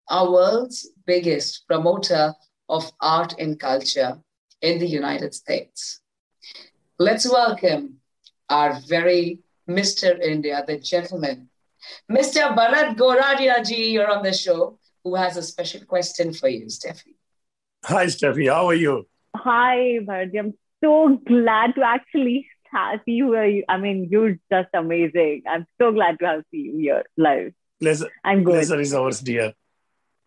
our 0.10 0.32
world's 0.32 0.90
biggest 1.06 1.66
promoter 1.68 2.34
of 2.70 2.92
art 3.00 3.34
and 3.40 3.60
culture 3.60 4.18
in 4.62 4.80
the 4.80 4.88
united 4.88 5.34
states 5.34 6.02
let's 7.00 7.30
welcome 7.30 7.96
our 8.50 8.80
very 8.88 9.40
Mr. 9.70 10.20
India, 10.20 10.64
the 10.68 10.78
gentleman. 10.78 11.50
Mr. 12.12 12.56
Bharat 12.56 12.96
Goradia 12.96 13.66
ji, 13.66 13.92
you're 13.92 14.12
on 14.12 14.24
the 14.24 14.34
show, 14.34 14.80
who 15.04 15.16
has 15.16 15.38
a 15.38 15.44
special 15.44 15.86
question 15.86 16.34
for 16.34 16.50
you, 16.50 16.66
Steffi. 16.66 17.16
Hi, 17.86 18.06
Steffi. 18.06 18.50
How 18.50 18.68
are 18.68 18.74
you? 18.74 19.08
Hi, 19.36 20.00
Bharat. 20.08 20.38
I'm 20.40 20.54
so 20.84 21.20
glad 21.28 21.76
to 21.76 21.82
actually 21.84 22.48
see 23.06 23.12
you. 23.12 23.36
I 23.68 23.78
mean, 23.78 24.08
you're 24.10 24.40
just 24.52 24.70
amazing. 24.74 25.44
I'm 25.50 25.66
so 25.80 25.92
glad 25.92 26.18
to 26.20 26.26
have 26.26 26.44
you 26.52 26.78
here 26.78 27.04
live. 27.18 27.52
Pleasure. 27.82 28.08
I'm 28.24 28.44
good. 28.44 28.54
Pleasure 28.54 28.80
is 28.80 28.94
ours, 28.94 29.20
dear. 29.20 29.54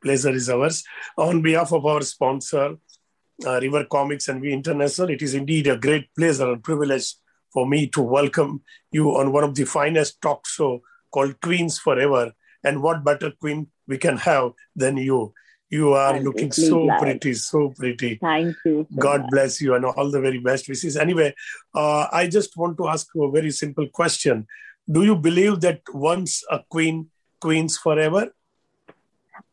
Pleasure 0.02 0.30
is 0.30 0.50
ours. 0.50 0.84
On 1.16 1.40
behalf 1.40 1.72
of 1.72 1.86
our 1.86 2.02
sponsor, 2.02 2.76
uh, 3.46 3.58
River 3.60 3.84
Comics 3.84 4.28
and 4.28 4.42
We 4.42 4.52
International, 4.52 5.10
it 5.10 5.22
is 5.22 5.34
indeed 5.34 5.66
a 5.66 5.78
great 5.78 6.14
pleasure 6.14 6.52
and 6.52 6.62
privilege 6.62 7.14
for 7.52 7.66
me 7.66 7.86
to 7.88 8.02
welcome 8.02 8.62
you 8.90 9.16
on 9.16 9.32
one 9.32 9.44
of 9.44 9.54
the 9.54 9.64
finest 9.64 10.20
talk 10.20 10.46
show 10.46 10.82
called 11.10 11.40
Queens 11.40 11.78
Forever. 11.78 12.32
And 12.62 12.82
what 12.82 13.02
better 13.02 13.30
queen 13.30 13.68
we 13.88 13.96
can 13.96 14.18
have 14.18 14.52
than 14.74 14.98
you? 14.98 15.32
You 15.68 15.94
are 15.94 16.14
I'm 16.14 16.22
looking 16.22 16.52
so 16.52 16.84
glad. 16.84 17.00
pretty, 17.00 17.34
so 17.34 17.70
pretty. 17.76 18.16
Thank 18.16 18.56
you. 18.64 18.86
So 18.90 18.96
God 18.98 19.22
much. 19.22 19.30
bless 19.30 19.60
you 19.60 19.74
and 19.74 19.84
all 19.84 20.10
the 20.10 20.20
very 20.20 20.38
best 20.38 20.68
wishes. 20.68 20.96
Anyway, 20.96 21.34
uh, 21.74 22.06
I 22.12 22.28
just 22.28 22.56
want 22.56 22.78
to 22.78 22.88
ask 22.88 23.08
you 23.14 23.24
a 23.24 23.30
very 23.30 23.50
simple 23.50 23.88
question. 23.88 24.46
Do 24.88 25.02
you 25.02 25.16
believe 25.16 25.60
that 25.62 25.80
once 25.92 26.44
a 26.48 26.60
queen, 26.68 27.10
queens 27.40 27.76
forever? 27.76 28.30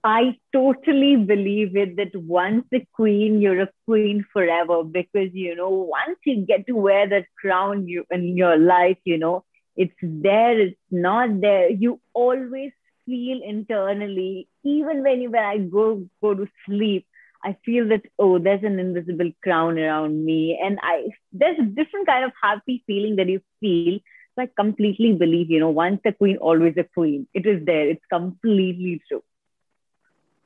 I 0.03 0.37
totally 0.51 1.15
believe 1.15 1.75
it 1.75 1.95
that 1.95 2.15
once 2.15 2.65
a 2.73 2.85
queen, 2.93 3.41
you're 3.41 3.61
a 3.61 3.69
queen 3.85 4.25
forever 4.31 4.83
because, 4.83 5.29
you 5.33 5.55
know, 5.55 5.69
once 5.69 6.19
you 6.25 6.45
get 6.45 6.67
to 6.67 6.73
wear 6.73 7.07
that 7.07 7.25
crown 7.39 7.87
you, 7.87 8.05
in 8.11 8.37
your 8.37 8.57
life, 8.57 8.97
you 9.05 9.17
know, 9.17 9.45
it's 9.75 9.95
there, 10.01 10.59
it's 10.59 10.77
not 10.91 11.41
there. 11.41 11.69
You 11.69 11.99
always 12.13 12.71
feel 13.05 13.41
internally, 13.43 14.47
even 14.63 15.03
when 15.03 15.21
you, 15.21 15.31
when 15.31 15.43
I 15.43 15.57
go, 15.57 16.05
go 16.21 16.33
to 16.33 16.47
sleep, 16.65 17.05
I 17.43 17.57
feel 17.65 17.87
that, 17.89 18.03
oh, 18.17 18.39
there's 18.39 18.63
an 18.63 18.79
invisible 18.79 19.31
crown 19.43 19.77
around 19.77 20.25
me. 20.25 20.59
And 20.63 20.79
I, 20.81 21.07
there's 21.31 21.59
a 21.59 21.63
different 21.65 22.07
kind 22.07 22.23
of 22.23 22.31
happy 22.41 22.83
feeling 22.87 23.17
that 23.17 23.27
you 23.27 23.41
feel. 23.59 23.99
So 24.35 24.43
I 24.43 24.49
completely 24.55 25.13
believe, 25.13 25.49
you 25.49 25.59
know, 25.59 25.69
once 25.69 26.01
a 26.05 26.13
queen, 26.13 26.37
always 26.37 26.75
a 26.77 26.83
queen. 26.83 27.27
It 27.33 27.45
is 27.45 27.65
there. 27.65 27.89
It's 27.89 28.05
completely 28.09 29.01
true. 29.07 29.23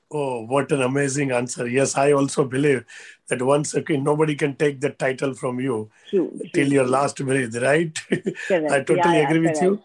Oh, 0.10 0.46
what 0.46 0.72
an 0.72 0.82
amazing 0.82 1.32
answer. 1.32 1.68
Yes, 1.68 1.98
I 1.98 2.14
also 2.14 2.46
believe 2.46 2.86
that 3.28 3.42
once 3.42 3.74
again, 3.74 4.04
nobody 4.04 4.36
can 4.36 4.56
take 4.56 4.80
the 4.80 4.90
title 4.90 5.34
from 5.34 5.60
you 5.60 5.90
true, 6.10 6.32
till 6.54 6.68
true. 6.68 6.76
your 6.76 6.86
last 6.88 7.24
breath, 7.24 7.56
right? 7.56 7.98
I 8.50 8.82
totally 8.82 9.18
yeah, 9.18 9.30
agree 9.30 9.42
yeah, 9.44 9.52
with 9.52 9.62
you. 9.62 9.84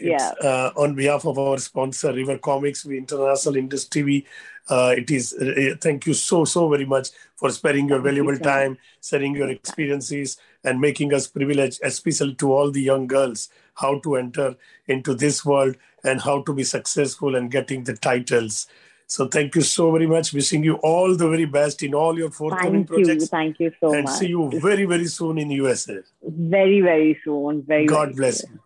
Yeah. 0.00 0.32
Uh, 0.42 0.70
on 0.76 0.94
behalf 0.94 1.24
of 1.26 1.38
our 1.38 1.58
sponsor, 1.58 2.12
River 2.12 2.38
Comics, 2.38 2.84
we 2.84 2.98
International 2.98 3.56
Indus 3.56 3.86
TV, 3.86 4.24
uh, 4.68 4.94
it 4.96 5.10
is, 5.10 5.34
uh, 5.34 5.74
thank 5.80 6.06
you 6.06 6.14
so, 6.14 6.44
so 6.44 6.68
very 6.68 6.84
much 6.84 7.08
for 7.36 7.50
sparing 7.50 7.88
your 7.88 8.00
valuable 8.00 8.38
time, 8.38 8.78
sharing 9.02 9.34
your 9.34 9.48
experiences, 9.50 10.38
and 10.64 10.80
making 10.80 11.12
us 11.12 11.26
privileged, 11.26 11.80
especially 11.82 12.34
to 12.34 12.52
all 12.52 12.70
the 12.70 12.82
young 12.82 13.06
girls, 13.06 13.48
how 13.74 13.98
to 14.00 14.16
enter 14.16 14.56
into 14.86 15.14
this 15.14 15.44
world 15.44 15.76
and 16.04 16.20
how 16.20 16.42
to 16.42 16.52
be 16.52 16.64
successful 16.64 17.34
and 17.34 17.50
getting 17.50 17.84
the 17.84 17.96
titles. 17.96 18.66
So 19.06 19.26
thank 19.26 19.56
you 19.56 19.62
so 19.62 19.90
very 19.90 20.06
much. 20.06 20.32
Wishing 20.32 20.62
you 20.62 20.74
all 20.76 21.16
the 21.16 21.28
very 21.28 21.44
best 21.44 21.82
in 21.82 21.94
all 21.94 22.16
your 22.16 22.30
forthcoming 22.30 22.86
thank 22.86 22.88
projects. 22.88 23.22
You, 23.22 23.26
thank 23.26 23.58
you 23.58 23.72
so 23.80 23.92
and 23.92 24.04
much. 24.04 24.10
And 24.10 24.18
see 24.20 24.28
you 24.28 24.50
very, 24.60 24.84
very 24.84 25.06
soon 25.06 25.38
in 25.38 25.50
USA. 25.50 25.98
Very, 26.22 26.80
very 26.80 27.18
soon. 27.24 27.62
Very 27.62 27.86
God 27.86 28.10
very 28.10 28.14
bless 28.14 28.42
soon. 28.42 28.52
you. 28.52 28.60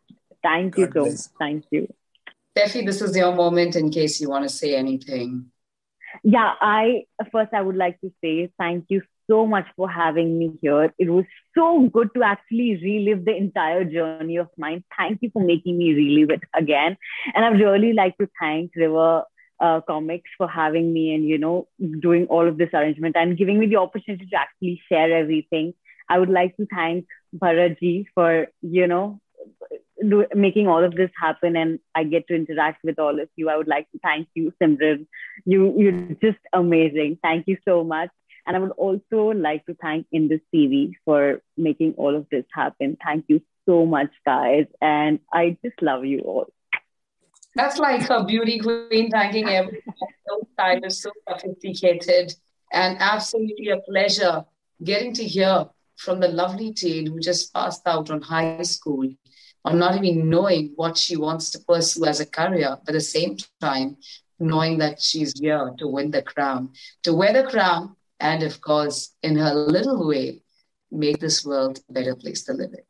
Thank 0.45 0.77
you 0.77 0.89
so 0.95 1.07
much. 1.07 1.21
Thank 1.39 1.65
you. 1.71 1.89
Steffi, 2.57 2.87
this 2.87 3.03
is 3.03 3.17
your 3.17 3.35
moment 3.35 3.75
in 3.75 3.91
case 3.91 4.21
you 4.21 4.29
want 4.29 4.45
to 4.45 4.49
say 4.49 4.77
anything. 4.77 5.47
Yeah, 6.23 6.53
I 6.61 7.07
first 7.33 7.53
I 7.53 7.61
would 7.61 7.77
like 7.77 8.01
to 8.03 8.13
say 8.23 8.53
thank 8.59 8.85
you 8.89 9.03
so 9.29 9.47
much 9.47 9.67
for 9.75 9.91
having 9.91 10.39
me 10.39 10.53
here. 10.63 10.93
It 10.99 11.11
was 11.11 11.25
so 11.57 11.89
good 11.89 12.11
to 12.15 12.23
actually 12.23 12.79
relive 12.81 13.25
the 13.25 13.35
entire 13.35 13.85
journey 13.85 14.37
of 14.37 14.49
mine. 14.57 14.85
Thank 14.97 15.23
you 15.23 15.31
for 15.33 15.43
making 15.43 15.79
me 15.79 15.95
relive 15.95 16.31
it 16.31 16.43
again. 16.55 16.97
And 17.35 17.45
I'd 17.45 17.59
really 17.61 17.95
like 17.95 18.17
to 18.19 18.29
thank 18.39 18.71
River 18.77 19.25
uh, 19.61 19.81
comics 19.81 20.31
for 20.37 20.49
having 20.49 20.93
me 20.93 21.15
and 21.15 21.25
you 21.29 21.39
know 21.39 21.69
doing 22.01 22.27
all 22.27 22.47
of 22.47 22.59
this 22.59 22.71
arrangement 22.75 23.17
and 23.17 23.39
giving 23.39 23.59
me 23.59 23.67
the 23.67 23.77
opportunity 23.77 24.27
to 24.27 24.37
actually 24.37 24.83
share 24.89 25.17
everything 25.17 25.73
i 26.09 26.19
would 26.19 26.29
like 26.29 26.57
to 26.57 26.67
thank 26.75 27.07
bharatji 27.37 28.05
for 28.15 28.49
you 28.63 28.87
know 28.87 29.21
do, 30.11 30.27
making 30.35 30.67
all 30.67 30.85
of 30.85 30.95
this 30.95 31.11
happen 31.21 31.57
and 31.57 31.79
i 31.95 32.05
get 32.05 32.27
to 32.29 32.35
interact 32.35 32.85
with 32.85 32.99
all 32.99 33.21
of 33.21 33.29
you 33.37 33.49
i 33.49 33.57
would 33.57 33.69
like 33.69 33.91
to 33.93 33.99
thank 34.03 34.29
you 34.35 34.53
simran. 34.61 35.07
You 35.45 35.75
you're 35.77 36.01
just 36.23 36.43
amazing. 36.53 37.19
Thank 37.23 37.47
you 37.47 37.57
so 37.65 37.85
much. 37.85 38.11
And 38.47 38.57
i 38.57 38.59
would 38.59 38.73
also 38.73 39.29
like 39.47 39.65
to 39.67 39.75
thank 39.75 40.07
indus 40.13 40.41
tv 40.55 40.93
for 41.05 41.41
making 41.57 41.95
all 41.97 42.15
of 42.17 42.27
this 42.31 42.45
happen. 42.53 42.97
Thank 43.05 43.27
you 43.29 43.41
so 43.67 43.87
much 43.87 44.13
guys. 44.25 44.67
And 44.81 45.21
i 45.33 45.57
just 45.65 45.81
love 45.83 46.05
you 46.05 46.21
all. 46.21 46.47
That's 47.57 47.79
like 47.79 48.09
a 48.11 48.25
beauty 48.25 48.59
queen 48.59 49.11
thanking 49.11 49.49
everyone. 49.49 49.81
So 50.27 50.89
so 50.89 51.11
sophisticated, 51.29 52.35
and 52.73 52.97
absolutely 52.99 53.69
a 53.69 53.79
pleasure 53.79 54.45
getting 54.83 55.15
to 55.15 55.25
hear 55.25 55.69
from 55.97 56.21
the 56.21 56.29
lovely 56.29 56.73
teen 56.73 57.07
who 57.07 57.21
just 57.21 57.53
passed 57.55 57.87
out 57.87 58.11
on 58.11 58.21
high 58.21 58.63
school 58.63 59.09
or 59.65 59.73
not 59.73 59.97
even 59.97 60.29
knowing 60.29 60.73
what 60.77 60.97
she 60.99 61.17
wants 61.17 61.51
to 61.51 61.59
pursue 61.61 62.05
as 62.05 62.21
a 62.21 62.27
career, 62.27 62.77
but 62.85 62.95
at 62.95 62.99
the 62.99 63.01
same 63.01 63.37
time, 63.61 63.97
knowing 64.39 64.79
that 64.79 65.01
she's 65.01 65.39
here 65.39 65.73
to 65.79 65.89
win 65.89 66.11
the 66.11 66.23
crown, 66.23 66.71
to 67.03 67.15
wear 67.15 67.33
the 67.33 67.49
crown, 67.49 67.97
and 68.21 68.43
of 68.43 68.61
course, 68.61 69.15
in 69.23 69.37
her 69.37 69.55
little 69.55 70.07
way, 70.07 70.43
make 70.91 71.19
this 71.19 71.45
world 71.45 71.81
a 71.89 71.93
better 71.93 72.15
place 72.15 72.45
to 72.45 72.53
live 72.53 72.73
in. 72.73 72.85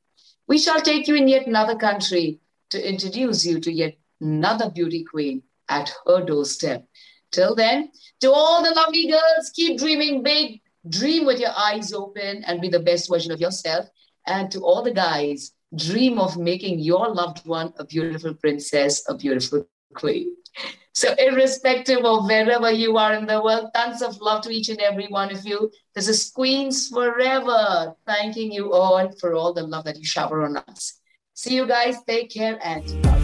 We 0.47 0.59
shall 0.59 0.81
take 0.81 1.09
you 1.09 1.15
in 1.15 1.29
yet 1.29 1.47
another 1.47 1.77
country 1.77 2.41
to 2.71 2.89
introduce 2.89 3.47
you 3.47 3.61
to 3.61 3.73
yet 3.73 3.97
another 4.21 4.71
beauty 4.71 5.05
queen 5.05 5.43
at 5.69 5.93
her 6.07 6.25
doorstep. 6.25 6.87
Till 7.31 7.55
then, 7.55 7.91
to 8.21 8.31
all 8.31 8.63
the 8.63 8.71
lovely 8.71 9.09
girls, 9.11 9.51
keep 9.55 9.79
dreaming 9.79 10.23
big, 10.23 10.61
dream 10.89 11.25
with 11.25 11.41
your 11.41 11.57
eyes 11.57 11.93
open, 11.93 12.45
and 12.45 12.61
be 12.61 12.69
the 12.69 12.81
best 12.81 13.09
version 13.09 13.33
of 13.33 13.41
yourself. 13.41 13.87
And 14.27 14.51
to 14.53 14.61
all 14.61 14.83
the 14.83 14.93
guys, 14.93 15.53
dream 15.77 16.19
of 16.19 16.37
making 16.37 16.79
your 16.79 17.09
loved 17.13 17.47
one 17.47 17.73
a 17.79 17.85
beautiful 17.85 18.35
princess, 18.35 19.03
a 19.09 19.17
beautiful 19.17 19.67
queen. 19.95 20.35
So, 20.93 21.13
irrespective 21.19 22.05
of 22.05 22.27
wherever 22.27 22.71
you 22.71 22.97
are 22.97 23.15
in 23.15 23.27
the 23.27 23.43
world, 23.43 23.71
tons 23.75 24.01
of 24.01 24.21
love 24.21 24.43
to 24.43 24.51
each 24.51 24.69
and 24.69 24.81
every 24.81 25.09
one 25.09 25.33
of 25.33 25.45
you. 25.45 25.73
This 25.95 26.07
is 26.07 26.31
Queens 26.31 26.89
Forever, 26.89 27.95
thanking 28.07 28.53
you 28.53 28.73
all 28.73 29.11
for 29.19 29.35
all 29.35 29.53
the 29.53 29.67
love 29.67 29.85
that 29.87 29.99
you 29.99 30.05
shower 30.05 30.45
on 30.45 30.57
us. 30.57 31.01
See 31.35 31.57
you 31.57 31.67
guys. 31.67 31.97
Take 32.07 32.31
care 32.31 32.59
and 32.63 33.24